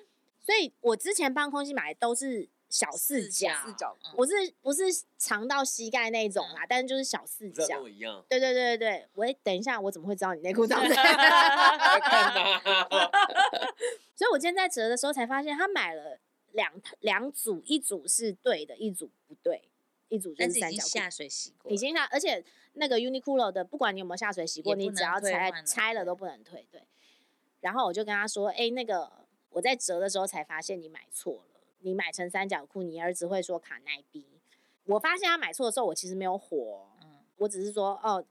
[0.46, 4.84] 所以我之前帮空气买的都是小四四角，四角嗯我是不是
[5.18, 6.66] 长到膝盖那种啦？
[6.70, 7.88] 但是就是小四角。
[7.88, 8.24] 一样。
[8.30, 11.04] 对对对对对，喂，等一下，我怎么会知道你内裤长这样？
[11.04, 12.62] 在看吗？
[14.16, 16.20] 所以我今天在折的时候才发现，他买了
[16.52, 19.68] 两两组，一组是对的，一组不对，
[20.10, 22.44] 一组就但是三角裤经下水洗过了，已经下，而且
[22.76, 26.68] 那个 Uniqlo 的，不管你有没有下水洗过，你只要拆拆了都不能退。
[26.72, 26.82] 对。
[27.62, 29.12] 然后我就跟他说：“哎、那个
[29.50, 34.26] 我在折的时候才发现你买错了，你买成三角裤，你儿子会说卡耐逼。
[34.86, 38.24] 我发现他买错的时候，我其实没有火，嗯，我只是说哦，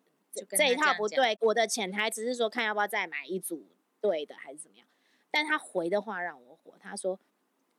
[0.51, 1.37] 这一套不对。
[1.41, 3.67] 我的潜台词是说看要不要再买一组
[4.01, 4.87] 对的，还是怎么样。
[5.31, 7.19] 但他回的话让我火，他说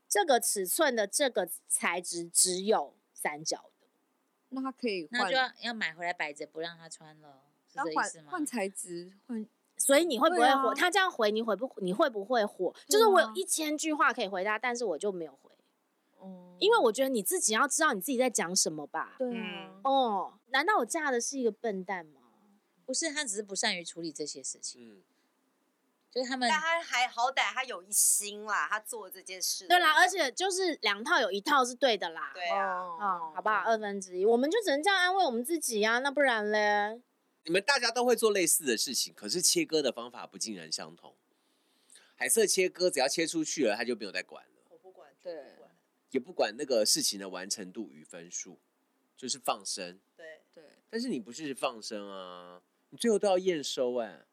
[0.10, 3.70] 这个尺寸的这个材质只有三角的。”
[4.50, 8.32] 那他可以换那就，要要买回来摆着不让他穿了，是这意思吗？
[8.32, 9.46] 换换材质，换
[9.78, 10.70] 所以你会不会对火？
[10.70, 11.70] 啊他这样回，你回不？
[11.78, 12.74] 你会不会火？
[12.88, 15.52] 对就是我有啊一千句话可以回答，但是我就没有回，
[16.18, 19.16] 哦因为我觉得你自己要知道你自己在讲什么吧。
[19.20, 22.22] 对啊，哦，难道我嫁的是一个笨蛋吗？
[22.86, 25.04] 不是，他只是不善于处理这些事情，嗯，
[26.16, 29.68] 就是他们但他还好歹他有一心啦，他做这件事。
[29.68, 32.32] 对啦，而且就是两套有一套是对的啦。
[32.34, 33.64] 对啊，哦，好不好？
[33.66, 37.02] 二分之一，我们就只能这样安慰我们自己啊，那不然嘞？
[37.44, 41.14] 你们大家都会做类似的事情，可是切割的方法不尽然相同。
[42.16, 45.72] 海瑟切割只要切出去了，他就没有再管了，我不管，对不管，
[46.12, 48.58] 也不管那个事情的完成度与分数，
[49.18, 50.00] 就是放生。
[50.16, 54.26] 对，对，但是你不是放生啊，你最后都要验收哎、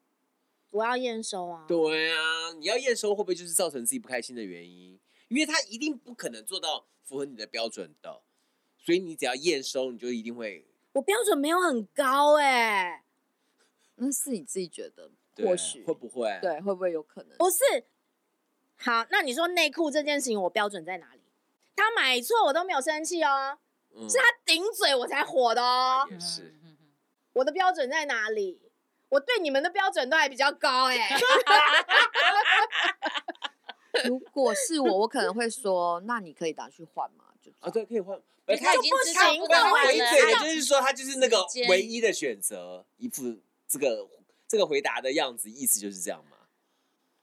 [0.73, 1.65] 我要验收啊。
[1.67, 4.99] 对啊，你要验收会不会就是造成自己不开心的原因？
[5.27, 8.21] 因为他一定不可能做到符合你的标准的，
[8.83, 13.03] 所以你只要验收，你就一定会我标准没有很高哎、
[13.95, 16.37] 那是你自己觉得，或许会不会？
[16.41, 17.37] 对，会不会有可能？
[17.37, 17.57] 不是，
[18.75, 21.21] 好，那你说内裤这件事情，我标准在哪里？
[21.75, 23.57] 他买错我都没有生气哦，
[23.95, 26.07] 嗯，是他顶嘴我才火的哦。
[26.09, 26.53] 也是
[27.33, 28.62] 我的标准在哪里？
[29.13, 31.07] 我对你们的标准都还比较高哎、
[34.05, 38.17] 如果是我，我可能会说，那你可以拿去换嘛，就啊，对，可以换。
[38.17, 44.05] 嗯他已经知道不行那我能换了，回就是说，他就是那个唯一的选择，一副这个
[44.47, 46.35] 这个回答的样子，意思就是这样嘛。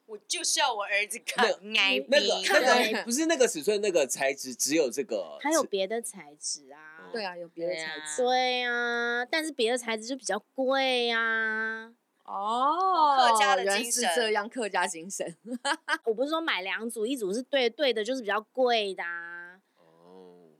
[0.07, 2.19] 我就是要我儿子看那个那
[2.97, 6.90] 个不是那个尺寸，那个材质只有这个，还有别的材质啊。
[7.13, 8.23] 对啊，有别的材质。
[8.23, 11.93] 对啊，但是别的材质就比较贵啊。
[12.25, 15.37] 哦，客家的原来精神是这样，客家精神。
[16.05, 19.61] 我不是说买两组，一组是对对的，就是比较贵的、啊。
[19.77, 20.51] 哦，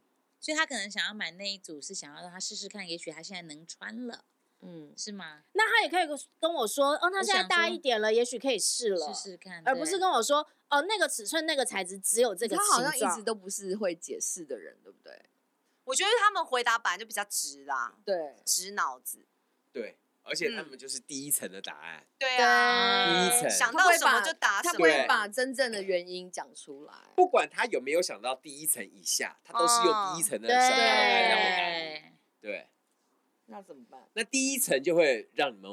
[0.41, 4.25] 所以他可能想要买那一组，是想要让他试试看，也许他现在能穿了，
[4.63, 5.43] 嗯，是吗？
[5.53, 15.23] 那他也可以跟我说，哦，他现在大一点了，也许可以试了，试试看，而不是跟我说，哦，那个尺寸、那个材质只有这个他好像一直都不是会解释的人，对不对？
[15.91, 19.27] 我觉得他们回答本来就比较直啦，对，直脑子。
[19.73, 24.73] 对，而且他们就是第一层的答案，对对啊，第一层想到什么就答什么。
[24.73, 26.95] 他不会把真正的原因讲出来。
[27.17, 32.13] 不管他有没有想到第一层以下，他都是用第一层的想法来让我答。
[32.41, 32.71] 对，
[33.47, 34.09] 那怎么办？
[34.13, 35.69] 那第一层就会让你们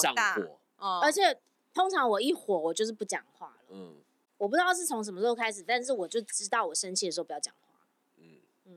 [0.00, 1.38] 上火大火，嗯而且
[1.74, 3.66] 通常我一火，我就是不讲话了。
[3.72, 4.02] 嗯
[4.38, 7.65] 我不知道是从什么时候开始，但是我就知道我生气的时候不要讲话。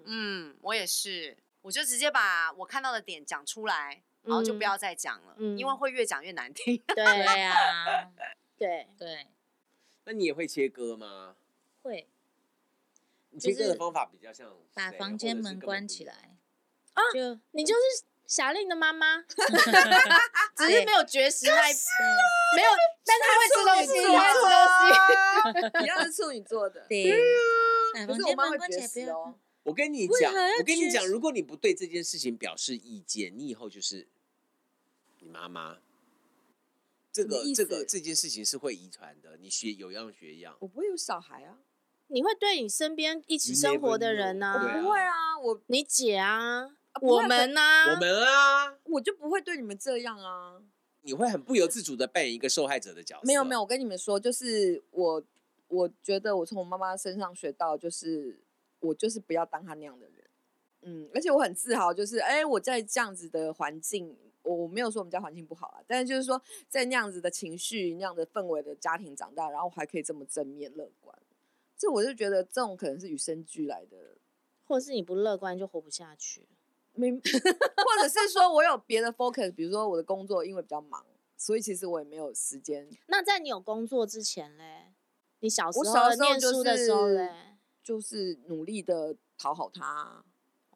[0.05, 6.81] 嗯，嗯，我也是，我就直接把我看到的点讲出来，然后就不要再讲了，嗯因为会越讲越难听。
[6.95, 8.12] 对呀啊，
[8.57, 9.27] 对，对，
[10.05, 11.35] 那你也会切割吗？
[11.81, 12.07] 会
[13.31, 16.03] 你切割的方法比较像把房间门关起。
[16.03, 16.35] 来
[16.93, 19.21] 啊就你就是霞令的妈妈，
[20.57, 21.73] 只是没有绝食那一
[22.55, 22.69] 没有，
[23.05, 24.57] 但是会吃东西，他会吃东
[25.79, 25.83] 西。
[25.83, 26.85] 一样是处女座的。
[26.89, 27.12] 对，
[27.93, 29.35] 把可是我房间门妈会绝关起来不哦。
[29.63, 34.08] 我跟你讲我跟你讲，如果你不对这件事情表示意见，你以后就是
[35.19, 35.80] 你妈妈。
[37.12, 40.56] 这个这个这件事情是会遗传的，你学有样学样。
[40.60, 41.58] 我不会有小孩啊，
[42.08, 46.69] 你会对你身边一起生活的人呢、啊不会啊，我你姐啊，
[47.02, 47.62] 我们呢、
[47.95, 50.62] 我们啊，我就不会对你们这样啊。
[51.02, 53.24] 你会很不由自主的扮演一个受害者的角色。
[53.26, 55.24] 没有没有，我跟你们说，就是我
[55.67, 58.39] 我觉得我从我妈妈身上学到，就是
[58.80, 60.26] 我就是不要当他那样的人。
[60.82, 71.18] 嗯，而且我很自豪，就是哎，我在这样子的环境，我我没有说我们家环境不好啊，但是就是说在那样子的情绪、那样的氛围的家庭长大，然后还可以这么正面乐观，
[71.78, 73.98] 这我就觉得这种可能是与生俱来的。
[74.65, 76.48] 或者是你不乐观就活不下去。
[76.94, 81.04] 没， 或者是说我有别的 focus，比如说我的工作因为比较忙，
[81.36, 82.88] 所以其实我也没有时间。
[83.08, 84.94] 那在你有工作之前嘞，
[85.39, 87.48] 你小时候小时候念书的时候嘞，
[87.89, 90.23] 就是努力的讨好他，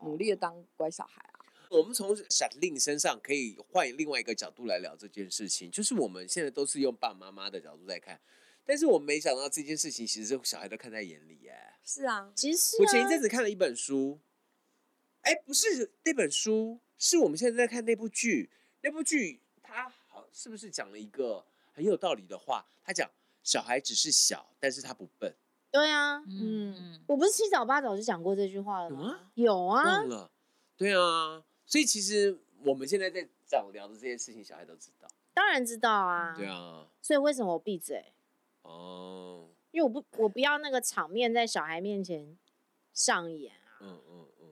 [0.01, 1.45] 努力的当乖小孩啊。
[1.69, 8.19] 我们从小令身上可以换另外一个角度来聊这件事情，就是我们现在都是用爸爸妈妈的角度在看，
[8.65, 11.55] 但是我没想到这件事情其实小孩都看在眼里耶。
[11.83, 14.19] 是啊，其实、啊、我前一阵子看了一本书，
[15.21, 18.49] 哎，不是那本书，是我们现在在看那部剧。
[18.81, 22.65] 那部剧它好是不是讲了一个很有道理的话？
[22.83, 23.07] 他讲
[23.43, 25.31] 小孩只是小，但是他不笨。
[25.73, 29.19] 对啊，嗯嗯，我不是七早八早就讲过这句话了吗？
[29.33, 30.31] 有啊忘，了，
[30.77, 35.07] 对啊，所以其实我们现在在讲聊的这些事情，小孩都知道。
[35.33, 36.35] 当然知道啊。
[36.37, 36.45] 对。
[36.45, 38.13] 啊，所以为什么我闭嘴？
[38.61, 42.37] 哦，因为我不，我不要那个场面在小孩面前
[42.93, 43.81] 上演啊。
[43.81, 44.47] 嗯嗯嗯，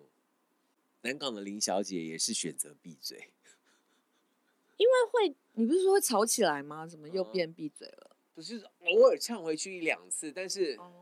[1.04, 3.32] 南港的林小姐也是选择闭嘴，
[4.78, 6.88] 因为会 你不是说会吵起来吗？
[6.88, 8.18] 怎么又嗯变闭嘴了？
[8.34, 10.76] 不是偶尔呛回去一两次，但是。
[10.80, 11.01] 哦，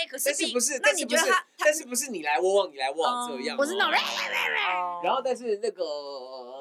[0.00, 0.72] 哎，可是但是不是？
[0.78, 1.46] 那但是不是你觉得他？
[1.58, 3.56] 但是不是你来我往，你来我往哦这样？
[3.58, 5.84] 我是那种哦然后，但是那个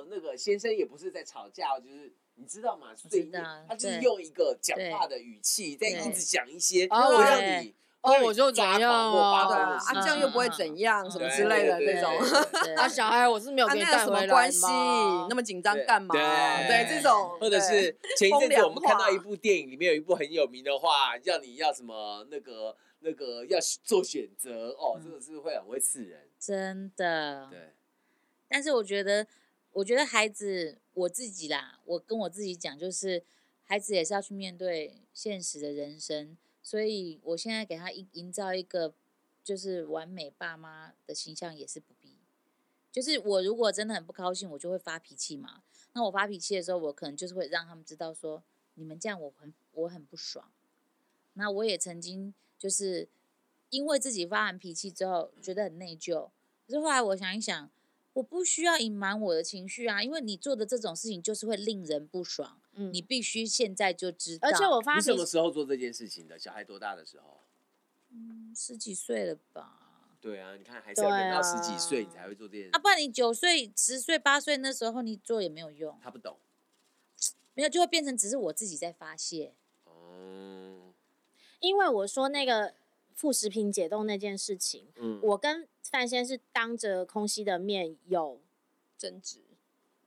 [0.10, 2.88] 那个先生也不是在吵架，就是你知道吗？
[2.95, 12.17] 碎念道他就是用一个讲话的语气，在对一直讲一些哦会让你哦我就怎样啊对啊，疯的啊这样又不会怎样，什么之类的那种。
[12.78, 14.65] 啊，小孩我是没有跟，你什么带回来关系？
[15.30, 16.13] 那么紧张干嘛？
[16.13, 16.21] 对
[16.67, 26.28] 对，这种或者是前一阵子我们看到一部电影，里面有一部很有名的话，叫你要什么那个那个要做选择哦，真的是会很会刺人。
[26.40, 27.48] 真的。
[27.50, 27.74] 对，
[28.48, 29.28] 但是我觉得，
[29.72, 33.24] 我觉得孩子我自己啦，我跟我自己讲，就是
[33.64, 38.94] 孩子也是要去面对现实的人生，所以我现在给他营营造一个
[39.44, 42.18] 就是完美爸妈的形象也是不必。
[42.92, 45.62] 就是我如果真的很不高兴，我就会发脾气嘛。
[45.94, 48.42] 那我发脾气的时候，我可能就是会让他们知道说，
[48.74, 50.52] 你们这样我很我很不爽。
[51.34, 53.08] 那我也曾经就是
[53.72, 56.30] 因为自己发完脾气之后觉得很内疚，
[56.68, 57.72] 可是后来我想一想。
[58.14, 64.50] 我不需要隐瞒我的情绪啊，因为你做的这种事情就是会令人不爽，嗯你必须现在就知道。
[64.50, 66.38] 而且我发你什么，时候做这件事情的？
[66.38, 67.42] 小孩多大的时候？
[68.10, 70.18] 嗯十几岁了吧？
[70.20, 72.72] 对啊，你看还是要等到十几岁你才会做这件事。
[72.74, 76.36] 啊，不然你九岁、十岁、八岁那时候你做也没有用，他不懂
[77.54, 79.54] 没有就会变成只是我自己在发泄。
[81.60, 82.74] 因为我说那个
[83.14, 88.42] 副食品解冻那件事情，嗯，我跟范先是当着空西的面有
[88.98, 89.44] 争执。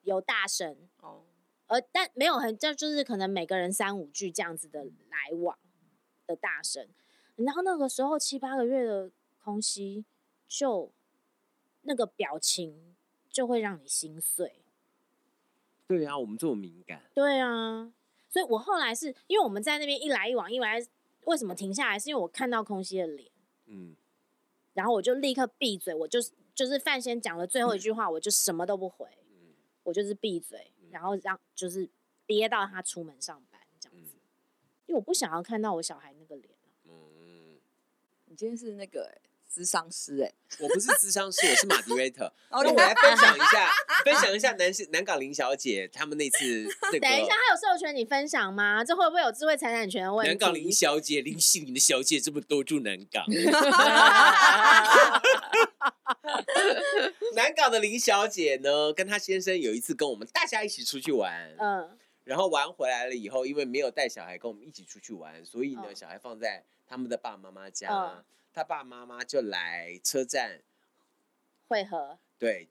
[0.05, 1.23] 有大声，哦，
[1.69, 5.57] 而但没有很，这就是可能每个人三五句这样子的来往
[6.27, 6.89] 的大声，
[7.37, 9.13] 然后那个时候七八个月的
[9.45, 10.05] 空西，
[10.49, 10.91] 就
[11.83, 12.97] 那个表情
[13.31, 14.65] 就会让你心碎。
[15.87, 17.93] 对啊，我们这么敏感，对啊，
[18.29, 20.85] 所以我后来是因为我们在那边一来一往，一来
[21.25, 21.99] 为什么停下来？
[21.99, 23.31] 是因为我看到空隙的脸，
[23.67, 23.97] 嗯，
[24.75, 29.55] 然后我就立刻闭嘴，我就是就是范先讲了最后一句话，我就什么都不回，嗯
[29.85, 31.89] 我就是闭嘴，嗯然后让就是
[32.27, 34.17] 憋到他出门上班这样子，
[34.87, 36.69] 因为我不想要看到我小孩那个脸啊。
[36.85, 37.59] 嗯，
[38.27, 39.21] 你今天是那个
[39.53, 42.27] 咨商师哎， 我不是咨商师，我是 moderator。
[42.49, 43.71] 哦 那我来分享一下，
[44.05, 47.01] 分享一下南南港林小姐他们那次那个。
[47.01, 48.83] 等一下，他有授权你分享吗？
[48.83, 50.29] 这会不会有智慧财产权的问题？
[50.31, 53.27] 南港林小姐，林姓林的小姐这么多住南港，
[57.35, 70.61] 南港的林小姐呢，跟她先生有一次跟我们大家一起出去玩，嗯然后玩回来了以后，因为没有带小孩跟我们一起出去玩，所以呢，嗯小孩放在他们的爸爸妈妈家，嗯他爸爸妈妈就来车站，
[71.69, 72.69] 会合，对，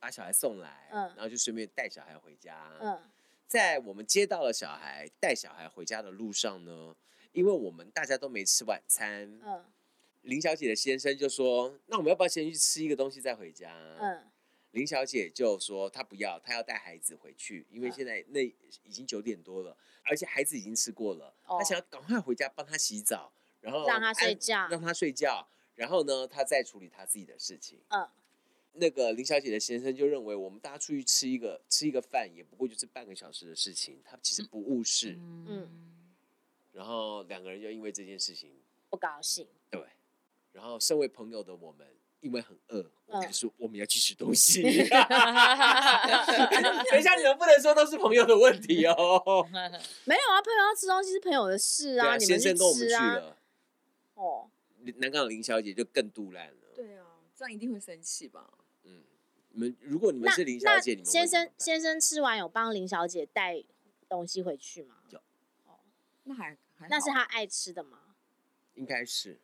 [0.00, 2.72] 把小孩送来，嗯然后就顺便带小孩回家。
[2.80, 3.00] 嗯
[3.46, 6.96] 在我们接到了小孩带小孩回家的路上呢，
[7.32, 9.64] 因为我们大家都没吃晚餐，嗯
[10.22, 14.30] 林小姐的先生就说：“那我们要不要先去吃一个东西再回家？”嗯
[14.70, 18.40] 林小姐就说她不要，她要带孩子回去，因为嗯现在那
[18.84, 23.30] 已经九点多了，而且孩子已经吃过了，哦她想要赶快回家帮他洗澡，
[23.62, 27.78] 然后让他睡安觉让他睡觉，然后呢，他再处理他自己的事情。
[27.88, 28.06] 嗯
[28.74, 35.14] 那个林小姐的先生就认为，我们大家出去吃一个吃一个饭，也不过就是半个小时的事情，他其实不务事。
[35.18, 35.68] 嗯
[36.72, 38.50] 然后两个人就因为这件事情，
[38.88, 39.84] 不高兴，对，
[40.52, 41.86] 然后身为朋友的我们，
[42.20, 44.62] 因为很饿，我们说我们要去吃东西。
[44.72, 44.84] 等一
[47.04, 49.46] 下，你们不能说都是朋友的问题哦。
[50.06, 53.36] 没有啊，朋友要吃东西是朋友的事啊，啊，先你们去生跟我们去吃啊。
[54.14, 54.50] 了，哦，
[54.96, 56.72] 南港林小姐就更杜烂了。
[56.74, 58.58] 对啊，这样一定会生气吧？
[58.84, 59.02] 嗯，
[59.50, 63.62] 你们如果你们是林小姐，你们先生先生吃完有帮林小姐带
[64.08, 64.96] 东西回去吗？
[65.10, 65.18] 有
[65.66, 65.80] 哦
[66.24, 68.16] 那还还那是他爱吃的吗？
[68.74, 69.38] 应该是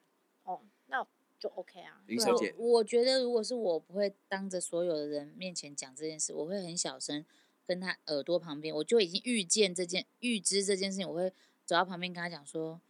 [0.44, 1.06] 哦，那
[1.38, 2.02] 就 OK 啊。
[2.06, 7.24] 林小姐，我我觉得如果是我，不会当着所有的人面前讲这件事，我会很小声
[7.66, 11.30] 跟他耳朵旁边，我就已经预见这件预知这件事情，我会
[11.64, 12.80] 走到旁边跟他讲说，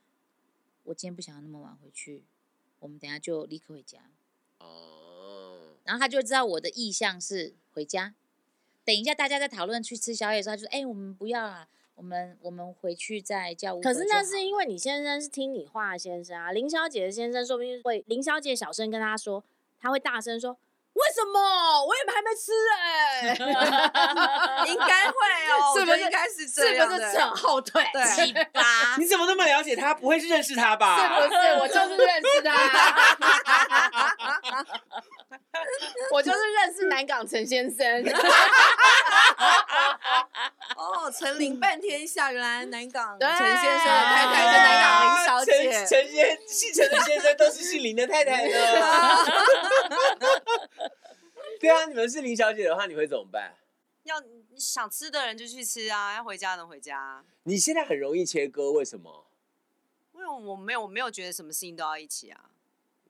[0.89, 2.25] 我今天不想要那么晚回去，
[2.81, 3.99] 我们等下就立刻回家。
[4.59, 8.15] 哦，然后他就知道我的意向是回家。
[8.85, 19.45] 等一下大家在讨论去吃宵夜的时候，他就说：“哎、我们不要啊，我们我们回去再叫可是那是因为你先生是听你话的先生啊，林小姐的先生说不定会，林小姐小声跟他说，
[19.79, 20.57] 他会大声说，
[20.99, 23.23] 为什么我也还没吃哎、
[24.67, 25.15] 应该会
[25.53, 27.85] 哦， 是不是应该是这是不是扯后腿？
[27.93, 28.63] 对七八。
[28.99, 29.95] 你怎么那么了解他？
[29.95, 30.99] 不会是认识他吧？
[30.99, 31.39] 是不是？
[31.61, 32.53] 我就是认识他，
[36.11, 38.05] 我就是认识南港陈先生。
[40.79, 45.89] 哦，陈林半天下，原来南港对陈先生的太太是南港林小姐啊陈。
[45.89, 48.53] 陈先姓陈的先生都是姓林的太太呢。
[51.59, 53.57] 对啊，你们是林小姐的话，你会怎么办？
[54.05, 57.25] 要你想吃的人就去吃啊，要回家的回家。
[57.43, 59.27] 你现在很容易切割，为什么？
[60.13, 62.51] 因为我没有我没有觉得什么事情都要一起啊。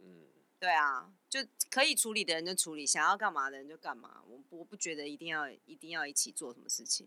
[0.01, 0.25] 嗯，
[0.59, 1.41] 对啊，就
[1.71, 4.23] 可以处理的人就处理，想要干嘛的人就干嘛。
[4.27, 7.07] 我我不觉得一定要一定要一起做什么事情。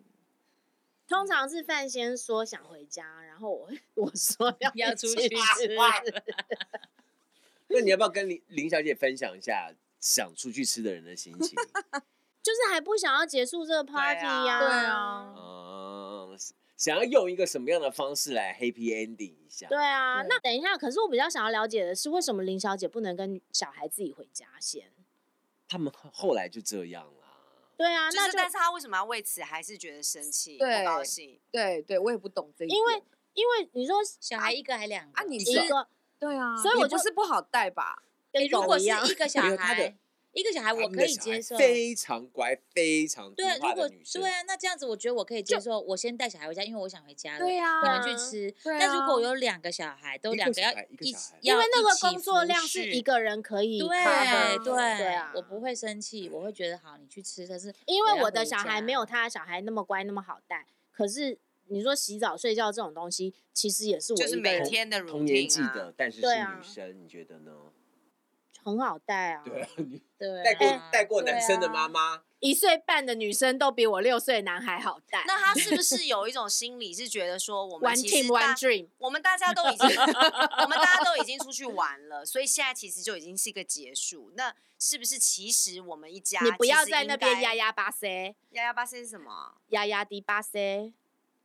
[1.11, 5.75] 通常是范先说想回家，然后我我说要要出去吃。
[7.67, 11.49] 那你要不要跟林林小姐分享一下想出去吃的人的心情？
[12.41, 16.37] 就是还不想要结束这个 party 呀、对啊嗯，
[16.77, 19.67] 想要用一个什么样的方式来 happy ending 一下？
[19.67, 24.91] 对啊，对那等一下，可是我比较想要了解的是，为什么林小姐不能跟小孩自己回家先？
[25.67, 27.20] 他们后来就这样啦。
[27.81, 31.39] 对啊，就是，那但是他为什么要为此还是觉得生气、不对高兴？
[31.51, 32.77] 对对，我也不懂这一点。
[32.77, 33.03] 因为
[33.33, 35.87] 因为你说小孩一个还两个啊你一个
[36.19, 38.03] 对啊，所以我就不是不好带吧？
[38.31, 39.97] 跟欸如果是一样，一个小没有他的孩，
[40.33, 41.57] 一个小孩我可以接受。
[41.57, 43.89] 非常乖、非常对啊，如果。
[44.13, 45.79] 对啊，那这样子我觉得我可以接受。
[45.79, 47.39] 我先带小孩回家，因为我想回家了。
[47.39, 48.51] 对啊你们去吃。
[48.63, 53.87] 对啊那如果有两个小孩，都两个要一个一小孩要因为那个工作量是一个人可以对
[54.63, 57.47] 对对啊，我不会生气，我会觉得好，你去吃。
[57.47, 67.51] 但是因为我的小孩没有他的小孩那么乖那么好带，可是你说洗澡、睡觉这种东西，其实也是我就是每天的同年纪的，但是是女生，你觉得呢？
[68.63, 69.43] 很好带啊。
[69.45, 75.23] 对啊，你对带过啊带过男生的啊妈妈，一岁半的女生都比我六岁的男孩好带。
[75.27, 79.87] 那他是不 是有一种心理是觉得说我们 one 其 team 实大 one dream， 我们大家都已经
[80.61, 84.31] 我们大家都已经出去玩了，所以现在其实就已经是一个结束。
[84.35, 89.53] 那是不是其实我们一家你不要在那边压压巴塞，压压巴塞是什么？
[89.69, 90.91] 压压迪巴塞，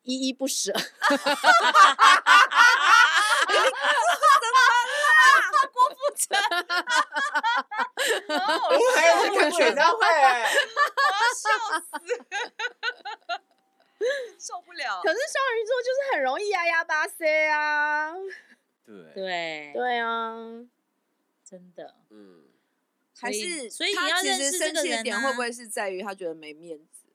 [0.02, 0.72] 依依不舍。
[8.28, 8.32] 我
[8.72, 11.44] 们还有在看演唱会， 我要笑
[11.80, 11.90] 死，
[14.38, 18.12] 受不了可是双鱼座就是很容易压压巴塞啊。
[18.86, 20.36] 对，对对啊，
[21.44, 22.44] 真的，嗯，
[23.18, 27.05] 还是所以你他其实要认识这生气的个人啊点会不会是在于他觉得没面子？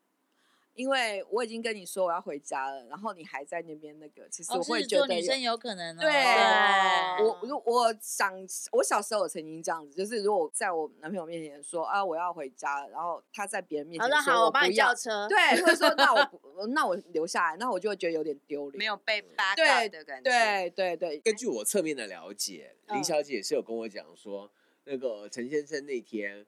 [0.74, 8.34] 因为我已经跟你说我要回家了，然后你还在那边那个，其实哦，我会是觉得有做女生有可能哦，对对我如我想，
[8.72, 15.28] 我小时候我曾经这样子，就是如果在我男朋友面前说啊我要回家了，然后他在别人面好的好，前说我帮你不要叫，车。
[15.28, 18.78] 对，或者说那我不那我留下来，那我就会觉得有点丢脸。
[18.78, 20.30] 没有被 back 对的感觉。
[20.30, 24.49] 对对对，根据我侧面的了解，嗯林小姐也是有跟我讲说，
[24.86, 26.45] 那个陈先生那天，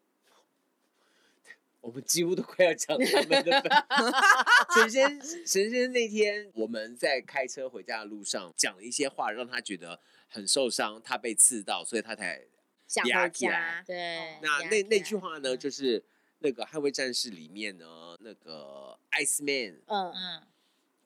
[1.84, 3.72] 我们几乎都快要讲他们的本。
[4.74, 12.42] 神仙神仙那天我们在开车回家的路上讲了一些话，让他觉得很受伤，他被刺到，所以他才
[12.88, 13.84] 想回压起来家。
[13.86, 16.02] 对，那那那句话呢，就是
[16.40, 20.48] 那个《捍卫战士》里面呢，那个 Ice Man 嗯，嗯，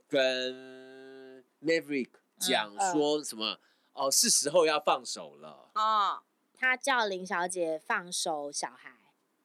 [0.08, 3.60] 跟 Maverick 讲嗯说什么？
[3.94, 5.72] 哦，是时候要放手了。
[5.74, 6.22] 哦，
[6.54, 8.92] 他叫林小姐放手小孩，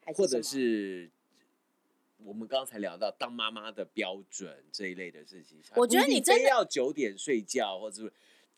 [0.04, 1.10] 还或者是
[2.24, 8.12] 我们刚才聊到当妈妈的标准这一类的事情，我觉得你真的要九点睡觉，或者是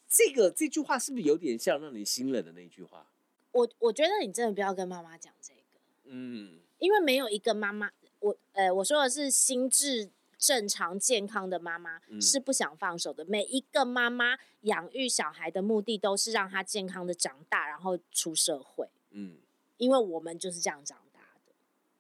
[0.09, 3.07] 这个这句话是不是有点像让你心冷的那句话？
[3.53, 7.91] 我我觉得你真的不要跟妈妈讲这个，嗯，因为没有一个妈妈，
[8.21, 13.25] 我呃我说的是心智正常健康的妈妈、嗯是不想放手的。
[13.25, 18.89] 每一个妈妈养育小孩的目的都是让他健康的长大，然后出社会。
[19.11, 19.39] 嗯，
[19.79, 21.53] 因为我们就是这样长大的，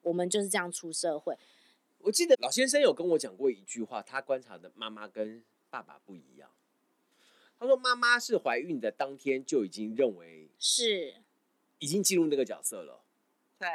[0.03, 1.39] 我们就是这样出社会。
[2.05, 6.51] 我记得老先生有跟我讲过一句话，他观察的妈妈跟爸爸不一样。
[7.59, 11.15] 他说妈妈是怀孕的当天就已经认为是，
[11.79, 13.03] 已经进入那个角色了。
[13.59, 13.69] 对，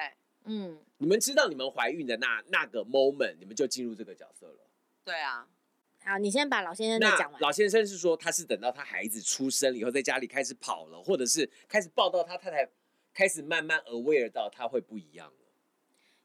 [0.43, 4.69] 嗯，你们知道你们怀孕的那那个 moment，你们就进入这个角色了。
[5.03, 5.47] 对啊，
[6.03, 7.41] 好，你先把老先生的那讲完。
[7.41, 12.69] 老先生是说，他是等到他孩子出生了以后，在家里开始跑了，或者是开始抱到他，他才
[13.11, 15.38] 开始慢慢 aware 到他会不一样了。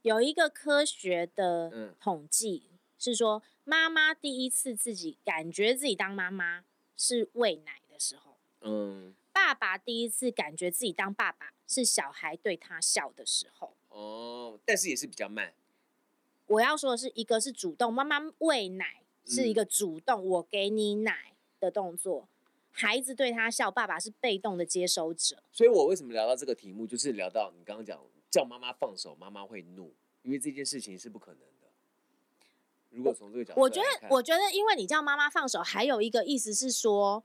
[0.04, 2.64] 有一个科学的嗯统计
[2.98, 13.74] 是说，妈妈第一次自己感觉自己当妈妈是喂奶的时候，嗯，爸爸第一次感觉自己当爸爸是小孩对他笑的时候。
[13.88, 15.54] 哦，但是也是比较慢。
[16.48, 22.28] 我要说的是，一个是主动，妈妈喂奶是一个主动，我给你奶的动作，
[22.70, 25.42] 孩子对他笑，爸爸是被动的接收者。
[25.50, 27.98] 所以我为什么聊到这个题目，就是聊到你刚刚讲
[28.34, 31.68] 叫妈妈放手，妈妈会怒，因为这件事情是不可能的。
[32.90, 37.22] 如果从这个角度我觉得，我觉得，因为你叫妈妈放手，还有一个意思是说，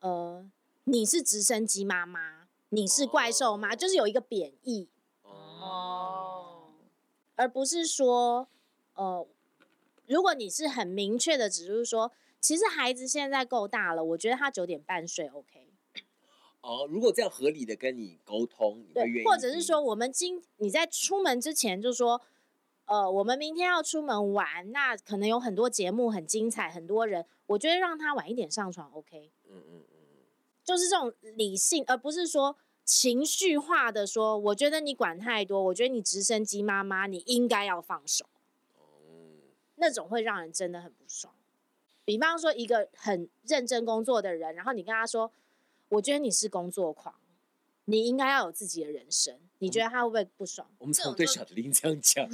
[0.00, 0.50] 呃，
[0.82, 4.88] 你是直升机妈妈，你是怪兽妈，哦就是有一个贬义，
[5.22, 6.72] 哦，
[7.36, 8.48] 而不是说，
[8.94, 9.24] 呃，
[10.08, 12.10] 如果你是很明确的，只是说，
[12.40, 15.72] 其实孩子现在够大了，我觉得他九点半睡 OK，
[16.68, 22.20] 哦，如果这样合理的跟你沟通，你会愿对，意或者是说，我们今你在出门之前就说，
[22.84, 29.30] 呃，我们明天要出门玩，那可能有很多节目很精彩，很多人，我觉得让他晚一点上床 OK。
[29.48, 30.06] 嗯嗯嗯，
[30.62, 32.54] 就是这种理性，而不是说
[32.84, 38.26] 情绪化的说，我觉得你管太多，我觉得你直升机妈妈，你应该要放手，
[38.76, 38.84] 哦，
[39.76, 41.32] 那种会让人真的很不爽。
[42.04, 45.32] 比方说，一个很认真工作的人，然后你跟他说，
[45.90, 47.14] 我觉得你是工作狂，
[47.86, 50.66] 你应该要有自己的人生，你觉得他会不会不爽？
[50.78, 52.26] 我们常对这种就小玲这样讲，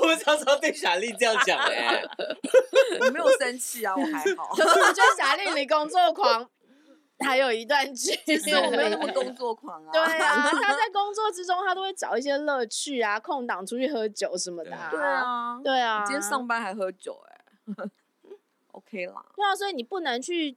[0.00, 2.02] 我们常常对小丽这样讲哎。
[3.00, 4.54] 我没有生气啊，我还好。
[4.54, 6.48] 可是我觉得小丽你工作狂
[7.20, 8.38] 还有一段距离。
[8.38, 9.90] 其实我没有那么工作狂啊。
[9.90, 16.04] 对啊，他在工作之中，他都会找一些乐趣啊，空档出去喝酒什么的、对对，啊，对啊。
[16.04, 17.40] 今天上班还喝酒哎、
[18.72, 19.24] OK 啦。
[19.34, 20.56] 对啊，所以你不能去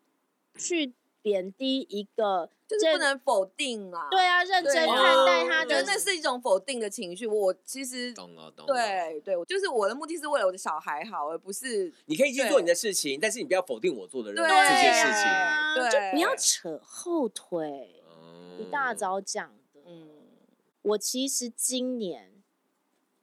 [0.57, 4.07] 去贬低一个，就是不能否定啊。
[4.11, 5.85] 对啊，认真看待他我觉得的。
[5.87, 7.25] 那是一种否定的情绪。
[7.25, 8.73] 我其实懂了，懂了。
[8.73, 15.23] 对对，就是我的目的是为了我的小孩好，而不是你可以去做你的事情，但是你不要否定我做的任何对这件事情。
[15.31, 18.01] 啊对就不要扯后腿。
[18.09, 19.81] 嗯一大早讲的。
[19.85, 20.09] 嗯
[20.83, 22.31] 我其实今年，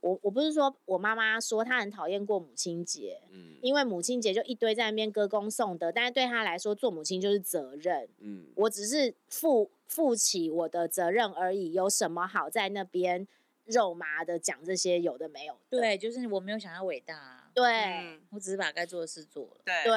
[0.02, 13.26] 我我不是说我妈妈说她很讨厌过母亲节，嗯因为母亲节就一堆在那边歌功颂德，但是对她来说做母亲就是责任，嗯，我只是负负起我的责任而已，有什么好在那边
[13.64, 15.78] 肉麻的讲这些有的没有的？
[15.78, 19.56] 对，就是我没有想要伟大、啊，对、嗯我只是把该做的事做了。
[19.64, 19.94] 对对，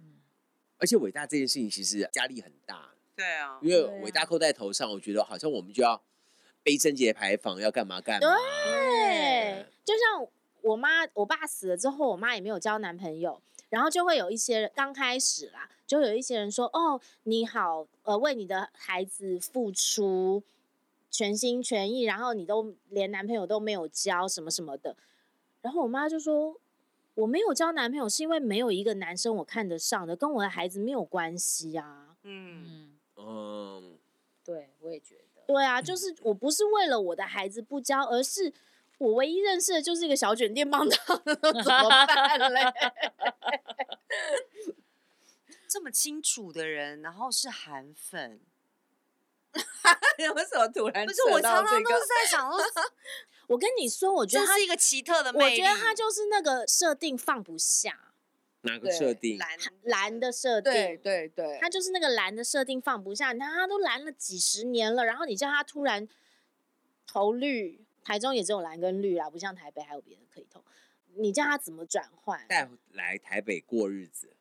[0.00, 0.18] 嗯，
[0.78, 6.02] 而且伟大这件事情其实压力很大，对啊，因为伟大扣在头上，我觉得好像我们就要
[6.64, 8.26] 背贞节牌坊，要干嘛干嘛。
[8.26, 8.83] 对，
[9.84, 10.26] 就像
[10.62, 20.42] 我妈，我爸死了之后，我妈也没有交男朋友，然后就会有一些人刚开始啦，就有一些人说：“哦，你好，呃，为你的孩子付出
[21.10, 24.96] 全心全意，然后你都连男朋友都没有交，什么什么的。”
[25.60, 26.56] 然后我妈就说
[27.14, 32.16] ：“我没有交男朋友，是因为没有一个男生我看得上的，跟我的孩子没有关系啊。
[32.22, 33.98] 嗯，嗯，嗯，
[34.44, 35.42] 对，我也觉得。
[35.46, 38.50] 对啊，就是我不是为了我的孩子不交，而是
[38.98, 42.60] 我唯一认识的就是一个小卷电棒糖，怎么办嘞？
[45.68, 48.40] 这么清楚的人，然后是韩粉，
[49.52, 52.60] 为什么突然不是我常常都是在想说，
[53.48, 55.56] 我跟你说，我觉得他这是一个奇特的我魅力。
[55.56, 58.12] 觉得他就是那个设定放不下，
[58.62, 59.36] 哪个设定？
[59.36, 63.32] 蓝蓝的设定，对对对，他就是那个蓝的设定放不下。
[63.32, 66.08] 你看他都蓝了几十年了，然后你叫他突然
[67.04, 70.62] 投绿，台中也只有蓝跟绿啦，不像台北还有别的可以投。
[71.16, 72.44] 你叫他怎么转换？
[72.48, 74.36] 带来台北过日子，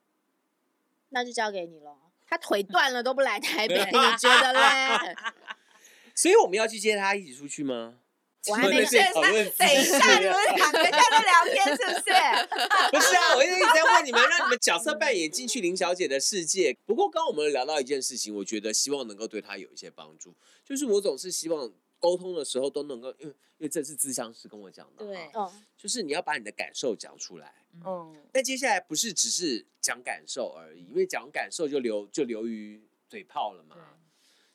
[1.09, 1.97] 那就交给你喽。
[2.27, 5.15] 他腿断了都不来台北， 你觉得嘞？
[6.15, 7.99] 所以我们要去接他一起出去吗？
[8.47, 12.11] 我还没在现在讨论等一下，你们两个在那聊天是不是？
[12.91, 16.75] 不是啊，我一直在问你们，让你们角色扮演进去林小姐的世界。
[16.85, 20.35] 不过刚刚我们聊到一件事情，我觉得希望能够对她有一些帮助，
[20.65, 21.71] 就是我总是希望
[22.03, 25.29] 沟通的时候都能够，因为因为这是咨商师跟我讲的，对。
[25.31, 27.55] 哦，就是你要把你的感受讲出来。
[27.85, 33.77] 嗯，但接下来不是只是讲感受而已，因为讲感受就流就流于嘴炮了嘛。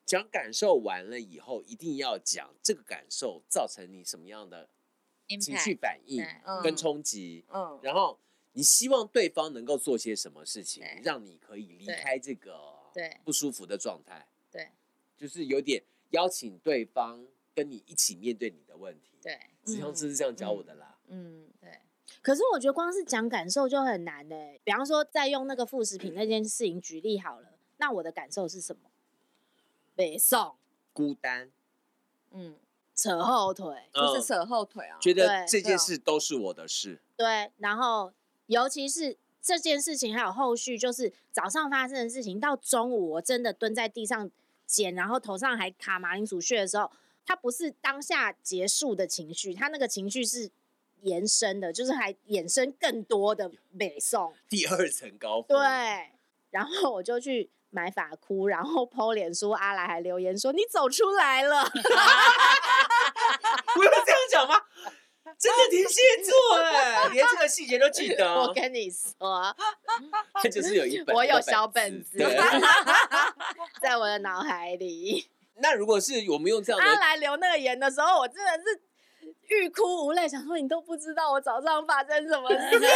[0.04, 4.68] 讲感受完了以后，一定要讲这个感受造成你什么样的
[5.40, 6.22] 情绪反应
[6.62, 7.46] 跟冲击。
[7.48, 8.18] 嗯，然后
[8.52, 12.60] 你希望对方能够做些什么事情，让你可以离开这个
[12.92, 13.18] 对。
[13.24, 14.68] 不舒服的状态，对。
[15.16, 17.26] 就是有点邀请对方
[17.58, 20.96] 跟你一起面对你的问题。，对咨商师是这样教我的啦。
[21.08, 21.80] 嗯，对，
[22.22, 27.48] 可是我觉得光是讲感受就很难呢、比方说，再用那个副食品那件事情举例好了，
[27.78, 28.82] 那我的感受是什么？
[29.96, 30.54] 北宋
[30.92, 31.50] 孤单，
[32.30, 32.54] 嗯，
[32.94, 37.00] 扯后腿，就是嗯扯后腿啊，觉得这件事都是我的事。
[37.16, 38.12] 对，然后
[38.46, 44.30] 尤其是这件事情还有后续，就是早上发生的事情，到中午我真的蹲在地上
[44.64, 46.90] 捡，然后头上还卡马铃薯屑的时候，
[47.28, 50.50] 它不是当下结束的情绪，它那个情绪是
[51.02, 54.32] 延伸的，就是还衍生更多的北宋。
[54.48, 56.10] 第二层高峰，对，
[56.48, 61.70] 然后我就去买法哭，然后 PO 脸书，阿来还留言说你走出来了。
[63.76, 64.62] 我有这样讲吗？
[65.38, 68.40] 真的天蝎座哎，连这个细节都记得。
[68.40, 69.54] 我跟你说，
[70.32, 72.16] 他就是有一本，我有小本子，
[73.82, 75.28] 在我的脑海里。
[75.60, 78.80] 那如果是我们用这样阿的，来留那个言的时候，我真的是
[79.48, 82.58] 欲哭无泪，想说你都不知道我早上发生什么事。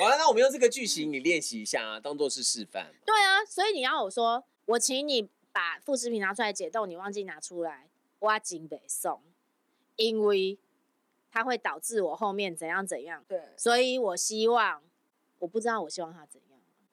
[0.00, 2.86] 好了，那我们用这个句型，你练习一下啊，当做是示范。
[3.04, 9.22] 对啊，所以你要我说，我请你把副食品拿出来解冻，你忘记拿出来，我真北送，
[9.96, 10.58] 因为
[11.30, 14.82] 它会导致我后面怎样怎样，对，所以我希望，
[15.38, 16.49] 我不知道我希望他怎样。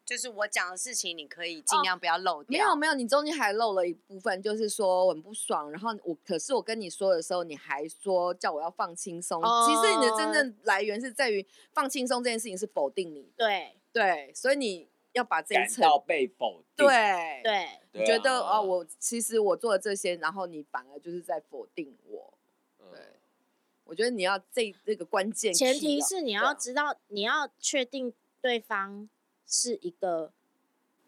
[0.07, 2.57] 就是我讲的事情，你可以尽量不要漏掉。
[2.57, 9.43] 没有没有，你中间还漏了一部分，就是说我很不爽，然后我可是我跟你说的时候，你还说叫我要放轻松。
[9.43, 22.33] 哦其实你的真正来源是在于放轻松这件事情是否定你，对对，所以你要把这一层，感到被否定，对，对，你觉得啊、我其实我做了这些，然后你反而就是在否定我。
[22.79, 22.99] 嗯对
[23.83, 29.09] 我觉得你要这这个关键前提是你要知道，你要确定对方
[29.47, 30.33] 是一个，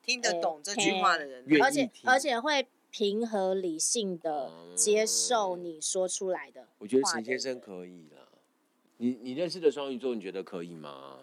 [0.02, 6.70] 听得懂这句话的人，愿意而且听而且会平和理性的嗯接受你说出来的。
[6.80, 8.28] 我觉得陈先生可以啦。
[8.98, 11.20] 你你认识的双鱼座，你觉得可以吗？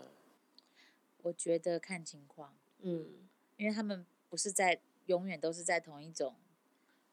[1.23, 3.09] 我觉得看情况，嗯，
[3.57, 6.37] 因为他们不是在永远都是在同一种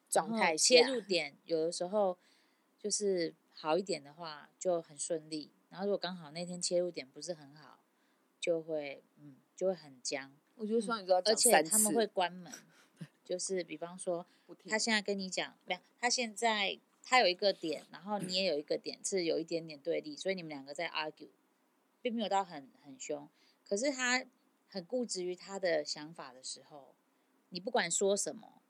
[0.10, 2.18] 状态后切下入点，有的时候
[2.78, 7.80] 就是好一点的话就很顺利，然后如果刚好那天切入点不是很好，
[8.39, 12.05] 就会嗯就会很僵，我觉得双鱼座要而且三他们会。
[12.05, 12.51] 关门，
[13.24, 14.26] 就是比方说
[14.68, 21.30] 他现在跟你讲，没有，他现在他有一个点，然后你也有一个点，是有一点点对立，所以你们两个在 argue，
[22.01, 23.30] 并没有到很很凶，
[23.66, 24.26] 可是他
[24.70, 26.93] 很固执于他的想法的时候，
[27.49, 28.61] 你不管说什么，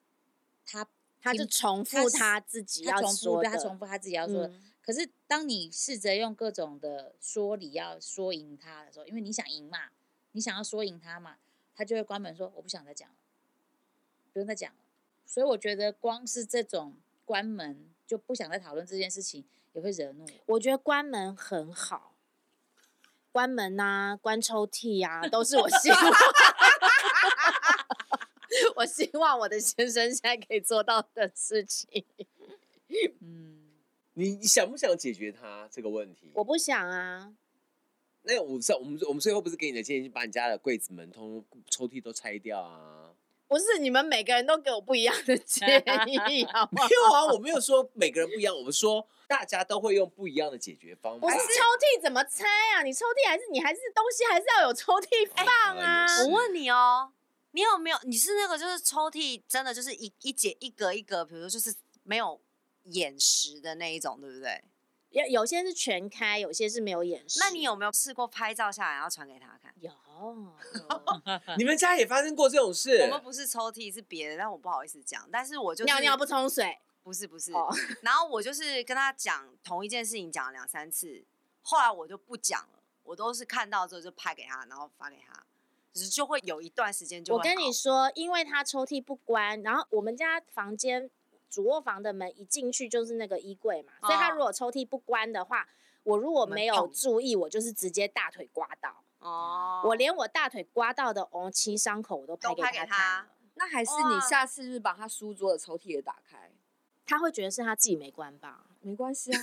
[0.63, 0.87] 他
[1.19, 4.47] 他就重复他自己要他重复说的，他重复他自己要说的。
[4.49, 4.69] 嗯。
[4.81, 9.89] 可是当你试着用各种的说理要说赢他的时候，因为你想赢嘛，
[10.33, 11.37] 你想要说赢他嘛，
[11.73, 13.15] 他就会关门说我不想再讲了，
[14.31, 14.79] 不用再讲了。
[15.25, 20.55] 所以我觉得光是这种关门就不想再讨论这件事情，也会惹怒我。
[20.55, 22.15] 我觉得关门很好，
[23.31, 25.99] 关门啊，关抽屉啊，都是我希望。
[28.75, 32.05] 我希望我的先生现在可以做到的事情。
[33.19, 33.71] 嗯，
[34.13, 36.31] 你你想不想解决他这个问题？
[36.35, 37.33] 我不想啊，
[38.23, 43.11] 那我上我们我们最后不是给你的建议，把你家的柜子门、通通抽屉都拆掉啊？
[43.47, 45.69] 不是你们每个人都给我不一样的建
[46.29, 46.95] 议，好不好 没？
[46.95, 51.27] 有啊，我没有说每个人不一样，我们说大家都会用不一样的解决方法。
[51.27, 52.45] 不是抽屉怎么拆
[52.75, 52.81] 啊？
[52.83, 55.45] 你抽屉还是你还是东西还是要有抽屉放
[55.77, 56.07] 啊？
[56.23, 57.11] 我问你哦，
[57.51, 57.97] 你有没有？
[58.05, 62.41] 你是那个就是抽屉真的就是一一节一格一格，比如说就是没有
[62.85, 64.63] 眼石的那一种，对不对？
[65.13, 67.39] 有有些是全开，有些是没有掩饰。
[67.39, 69.71] 那你有没有试过拍照下来然后传给他看？
[69.79, 69.91] 有？
[71.57, 72.97] 你们家也发生过这种事？
[73.03, 75.29] 我们不是抽屉，是别的，但我不好意思讲。
[75.31, 76.79] 但是我就是尿尿不冲水？
[77.03, 77.69] 不是不是，哦
[78.01, 81.23] 然后我就是跟他讲同一件事情，讲了两三次，
[81.61, 85.43] 后来我就不讲了，我都是看到之后就拍给他，然后发给他，
[85.93, 91.09] 只是就会有一段时间就我跟你说，因为他抽屉不关，然后我们家房间
[91.53, 94.33] 主卧房的门一进去就是那个衣柜嘛，所以他哦。
[94.33, 95.67] 如果抽屉不关的话，
[96.03, 106.51] 我如果没有注意，我就是直接大腿刮到，哦，我连我大腿刮到的哦七伤口我都拍给他看他了，那还是你下次就是把他书桌的抽屉也打开，
[107.05, 108.65] 他会觉得是他自己没关吧？
[108.81, 109.39] 没关系啊，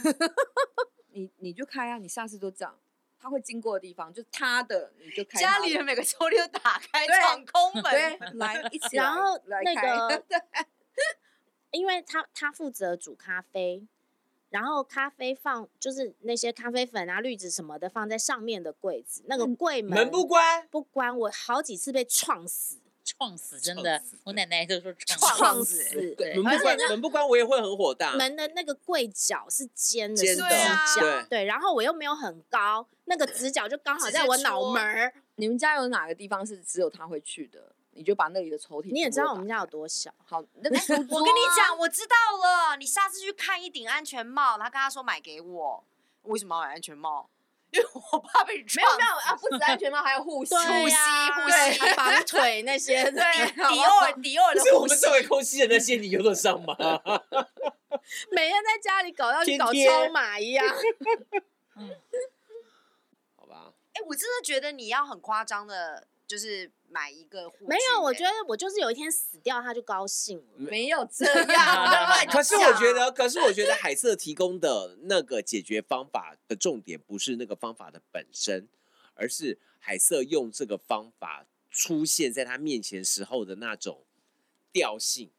[1.13, 2.77] 你你就开啊，你下次都这样，
[3.19, 10.25] 他会经过的地方就他的，你就开家里的每个抽屉都打开，对闯空对门，，来 一起来，然后那来开个，
[11.71, 13.87] 因为他他负责煮咖啡，
[14.51, 25.39] 然后咖啡放就是那些咖啡粉啊、滤纸什么的放在上面的柜子，那个柜门门不关，不关，我好几次被撞死，撞死真的，我奶奶就说撞撞死。
[25.39, 26.15] 撞死死。
[26.17, 28.17] 对门不关，门不关，我也会很火大。
[28.17, 35.13] 门的那个柜角是尖的，尖的直角，对对，然后我又没有很高，那个直角就刚好在我脑门儿。
[35.37, 37.73] 你们家有哪个地方是只有他会去的？
[38.01, 38.91] 你就把那里的抽屉。
[38.91, 45.85] 你也知道我们家有多小，好， 那个 书桌我跟你啊讲，我知道了，你下次去看一顶安全帽，他跟他说买给我，
[46.23, 47.29] 为什么要买安全帽？
[47.73, 50.97] 因为我怕被你 没有没有啊，不止安全帽，还有护膝，护膝，
[51.35, 56.75] 护膝对绑腿那些，对，迪奥迪奥尔的护膝我们作为空气的那些，你用得上吗？
[58.31, 60.67] 每天在家里搞到跟搞超马一样。
[63.37, 70.45] 好吧，哎、我真的觉得你要很夸张的，就是买一个护具、没有，我觉得得我就是有一天死掉，他就高兴了。
[70.57, 71.87] 没有这 样，
[72.31, 78.69] 可是我觉得，可是我觉得 海瑟提供的那个解决方法的重点不是那个方法的本身，
[79.15, 84.05] 而是海瑟用这个方法出现在他面前时候的那种
[84.73, 85.31] 调性。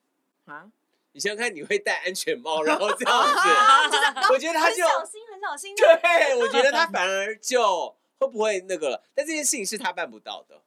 [0.45, 0.71] 啊，
[1.11, 5.75] 你想想看，你会戴安全帽，然后这样子，我觉得他就很小心，很小心。
[5.75, 9.03] 对，我觉得他反而就会不会那个了。
[9.13, 10.61] 但这件事情是他办不到的。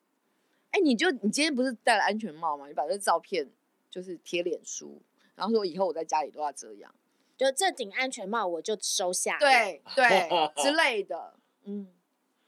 [0.74, 2.66] 哎，你就你今天不是戴了安全帽吗？
[2.66, 3.48] 你把这照片
[3.88, 5.00] 就是贴脸书，
[5.36, 6.92] 然后说以后我在家里都要这样，
[7.36, 10.28] 就这顶安全帽我就收下，，对对
[10.60, 11.86] 之类的，嗯，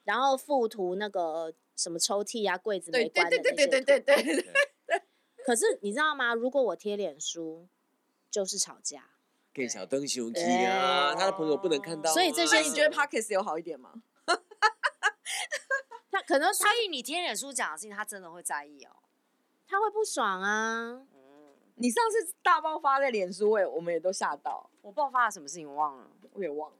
[0.02, 5.02] 然后附图那个什么抽屉啊、柜子没关的对对对那些对对对对对，
[5.46, 6.34] 可是你知道吗？
[6.34, 7.68] 如果我贴脸书，
[8.28, 9.10] 就是吵架。
[9.54, 14.02] 给小灯熊机啊，他的朋友不能看到啊、所以这些你觉得 Podcast 有好一点吗？
[16.16, 18.90] 他可能他所以你贴脸书讲的事情，他真的会在意哦。
[19.68, 21.02] 他会不爽啊。
[21.14, 26.76] 嗯，你上次大爆发在脸书，我也我们也都吓到，我爆发了什么事情我忘了，我也忘了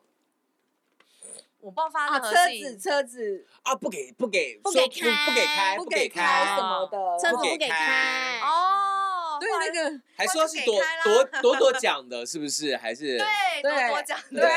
[1.61, 12.75] 我爆发啊，任何车事情子车子啊，不给不给不说给开不给开不给给开什么的，车子不给不给开开，哦，对那个还说是朵朵朵朵讲的，是不是？
[12.77, 13.27] 还是对
[13.63, 14.41] 对多多讲对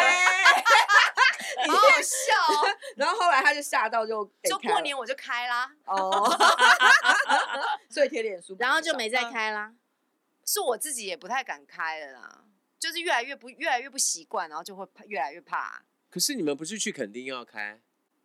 [1.71, 2.77] 好好笑哦。
[2.97, 6.29] 然后后来他就吓到就给就过年我就开啦，哦，
[7.89, 9.73] 所以贴脸书，然后就没再开啦。
[10.45, 12.43] 是我自己也不太敢开了啦，
[12.79, 15.83] 就是越来越不越来越不习惯，然后就会越来越怕。
[16.09, 17.79] 可是你们不是去垦丁要开？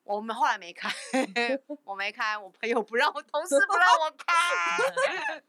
[0.04, 0.90] 我们后来没开，
[1.84, 5.42] 我没开，我朋友不让我，同事不让我开。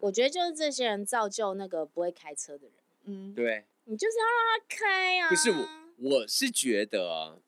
[0.00, 2.74] 我觉得就是这些人造就那个不会开车的人，
[3.04, 5.28] 嗯，对，你就是要让他开啊。
[5.28, 5.68] 不是我，
[6.00, 7.40] 我是觉得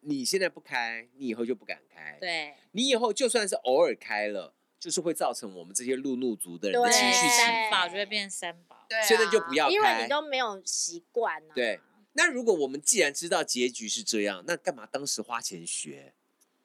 [0.00, 7.70] 你现在不开，你以后就不敢开。，对，你以后就算是偶尔开了，就是会造成我们这些路怒族的人的对情绪起三伏。
[7.70, 8.86] 宝就会变三宝。
[8.88, 10.08] 对、啊，现在就不要因为你。
[10.08, 11.54] 都没有习惯啊。
[11.54, 11.80] 对
[12.12, 16.12] 那如果我们既然知道结局是这样，那干嘛当时花钱学？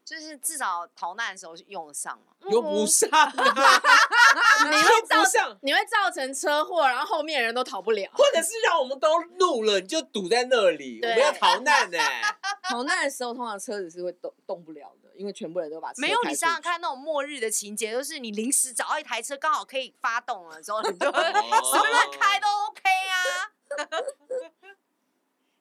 [0.07, 2.31] 就是至少逃难的时候用得上嘛。
[2.49, 3.27] 用不上啊，
[4.63, 8.09] 你会用造不上，你会造成车祸，然后后面人都逃不了。
[8.13, 11.97] 或者是让我们都怒了，你就堵在那里，我对们要逃难呢、
[12.69, 23.19] 逃难的时候通常车子是会动动不了的，因为全部人都把车没有，你想想看，那种末日的情节，就是你临时找到一台车，刚好可以发动了之后，你就 哦随便乱开都 OK 啊。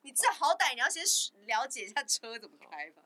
[0.03, 1.03] 你这好歹你要先
[1.47, 3.03] 了解一下车怎么开吧。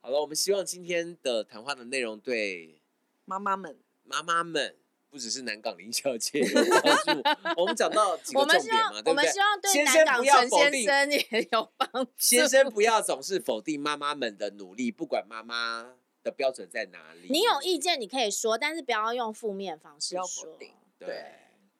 [0.00, 2.80] 好，了，我们希望今天的谈话的内容对
[3.24, 4.76] 妈妈们，妈妈们，
[5.10, 7.22] 不只是南港林小姐有帮助。
[7.60, 9.38] 我们讲到几个我们希望重点嘛，，对不对我们希？
[9.40, 12.12] 望对先生南港不要否陈先定生也有帮助。
[12.16, 17.26] 先生不要总是否定妈妈们的努力，不管妈妈的标准在哪里。
[17.28, 20.56] 你有意见你可以说，但是不要用负面方式不要否说。
[20.56, 21.08] 定对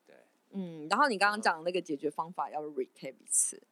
[0.05, 0.15] 对
[0.51, 3.63] 嗯，然后你刚刚讲的那个解决方法要 recap 一次，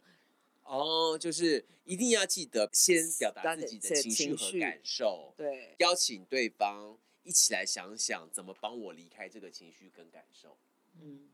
[0.68, 10.57] 哦，就是一定要记得先表达自己的情绪和感受，对，邀请对方一起来想想怎么帮我离开这个情绪跟感受。
[11.01, 11.30] 嗯，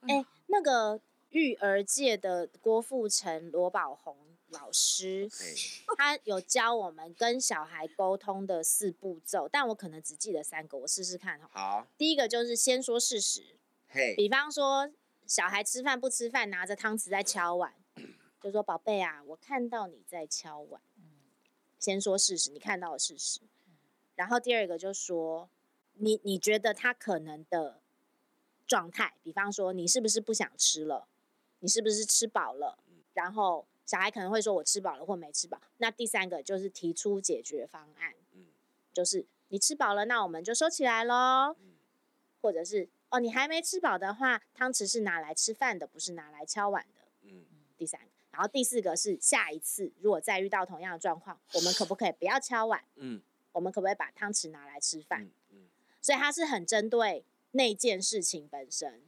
[0.00, 4.16] 哎、那个育儿界的郭富城、罗宝红
[4.48, 5.54] 老师，嘿
[5.96, 11.48] 他有教我们跟小孩沟通的四步骤，但我可能只记得三个，我试试看哈。
[11.52, 13.56] 好，第一个就是先说事实，
[13.88, 14.90] 嘿，比方说
[15.26, 17.74] 小孩吃饭不吃饭，拿着汤匙在敲碗，
[18.40, 20.80] 就说宝贝啊，我看到你在敲碗。
[21.78, 23.40] 先说事实，你看到的事实。
[24.14, 25.48] 然后第二个就说，
[25.94, 27.80] 你你觉得他可能的
[28.66, 31.08] 状态，比方说你是不是不想吃了，
[31.60, 32.78] 你是不是吃饱了？
[33.14, 35.60] 然后小孩可能会说我吃饱了或没吃饱。
[35.78, 38.48] 那第三个就是提出解决方案，嗯
[38.92, 41.56] 就是你吃饱了，那我们就收起来喽。
[41.58, 41.76] 嗯
[42.42, 47.02] 或者是哦，你还没吃饱的话，汤匙是拿来吃饭的，不是拿来敲碗的。
[47.22, 47.44] 嗯
[47.76, 52.84] 第三个，然后第四个是下一次如果再遇到同样的状况，我们可不可以不要敲碗？
[52.96, 53.20] 嗯
[53.52, 55.24] 我们可不可以把汤匙拿来吃饭？
[55.24, 55.68] 嗯嗯
[56.00, 59.02] 所以它是很针对那件事情本身。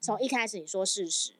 [0.00, 1.32] 从一开始你说事实，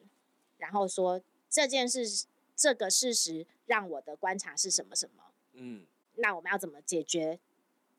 [0.58, 5.86] 然后说这件事这个事实让我的观察是什么什么，嗯
[6.16, 7.38] 那我们要怎么解决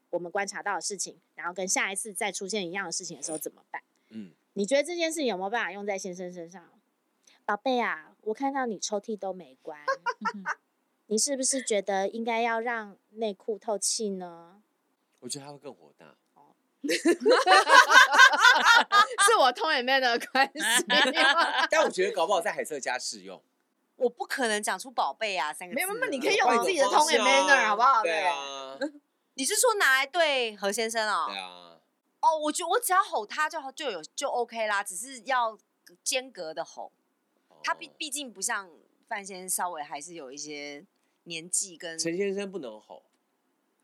[0.09, 1.20] 我们观察到的事情？
[1.36, 3.82] 然后跟下一次再出现一样的事情的时候怎么办？
[4.09, 6.70] 嗯，你觉得这件事情有没有办法用在先生身上？
[7.45, 9.80] 宝贝啊，我看到你抽屉都没关，
[11.08, 14.62] 你是不是觉得应该要让内裤透气呢？
[15.20, 16.16] 我觉得他会更火大。
[19.26, 20.86] 是我通也没的关系。
[21.72, 23.42] 但我觉得搞不好在海瑟家适用。
[23.96, 25.76] 我不可能讲出“宝贝啊”三个字。
[25.76, 26.36] 没有，没有，你可以。
[26.36, 28.04] 用你自己的 tone and manner 好不好？
[28.04, 28.78] 对啊，
[29.36, 31.26] 你是说拿来对何先生哦？
[31.30, 31.80] 对啊，
[32.22, 35.58] 哦，我觉得我只要吼他就好，就有就 OK 啦，只是要
[36.04, 36.92] 间隔的吼。
[37.66, 38.70] 他毕哦毕竟不像
[39.07, 40.86] 范先生，稍微还是有一些
[41.24, 41.97] 年纪跟。
[41.97, 43.03] 陈先生不能吼。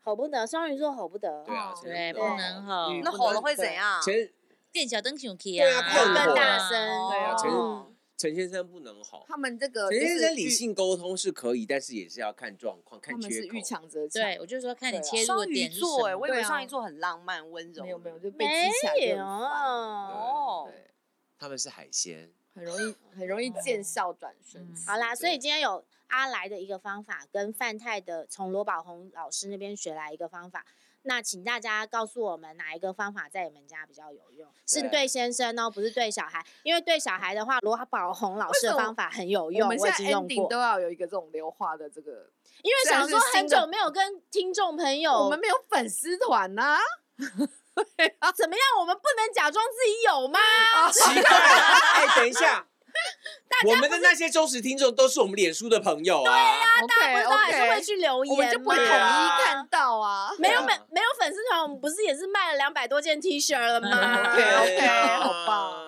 [0.04, 1.44] 吼不得，双鱼座吼不得。
[1.44, 2.92] 对啊，哦对，不能吼。
[3.02, 4.00] 那吼了会怎样？
[4.02, 4.32] 陈
[4.70, 6.70] 店小灯熊 k 对啊啊，更更大声
[7.10, 9.24] 对啊陈哦陈先生不能吼。
[9.26, 13.62] 他们这个陈先生理，性沟通是可以，但是也是要看状况、看缺口们是遇。
[13.62, 14.22] 强则强。
[14.22, 17.82] 对，我就说看你切入点是什鱼座哎，么我以为双鱼座很浪漫温柔。
[17.82, 20.90] 没有没有，就被没激起来哦对，
[21.38, 24.76] 他们是海鲜，很容易很容易见效转生嗯。
[24.86, 30.64] 好啦，所以今天有阿来的一个方法，跟范太的从罗宝红老师那边学来一个方法。
[31.04, 34.48] 那请大家告诉我们哪一个方法在你们家比较有用？
[34.64, 36.46] 是对对先生哦，不是对小孩。
[36.62, 40.60] 因为对小孩的话，罗宝红老师的方法很有用，我们现在我已经用过都。
[40.60, 42.30] 要有一个这种流化的这个，
[42.62, 46.78] 因为想说很久没有跟听众朋友，我们没有粉丝团呐。
[48.36, 48.62] 怎么样？
[48.80, 50.38] 我们不能假装自己有吗？
[50.92, 51.78] 奇怪了。
[51.94, 52.66] 哎，等一下，
[53.66, 56.58] 我们的那些忠实听众都是我们脸书的朋友啊。
[56.82, 58.88] OK 不是都还是会去留言我们就不会统一
[59.44, 60.30] 看到啊。
[60.38, 65.86] 没有没对啊没有粉丝团，我们不是也是卖了两百多件 T 恤了吗 OK，OK 对啊好棒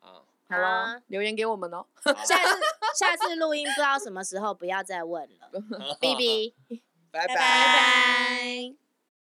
[0.00, 0.20] 啊！
[0.50, 1.86] 好了，留言给我们哦。
[2.24, 2.60] 下次
[2.98, 5.48] 下次录音不知道什么时候，不要再问了。
[6.00, 6.54] B B，
[7.10, 8.83] 拜拜拜。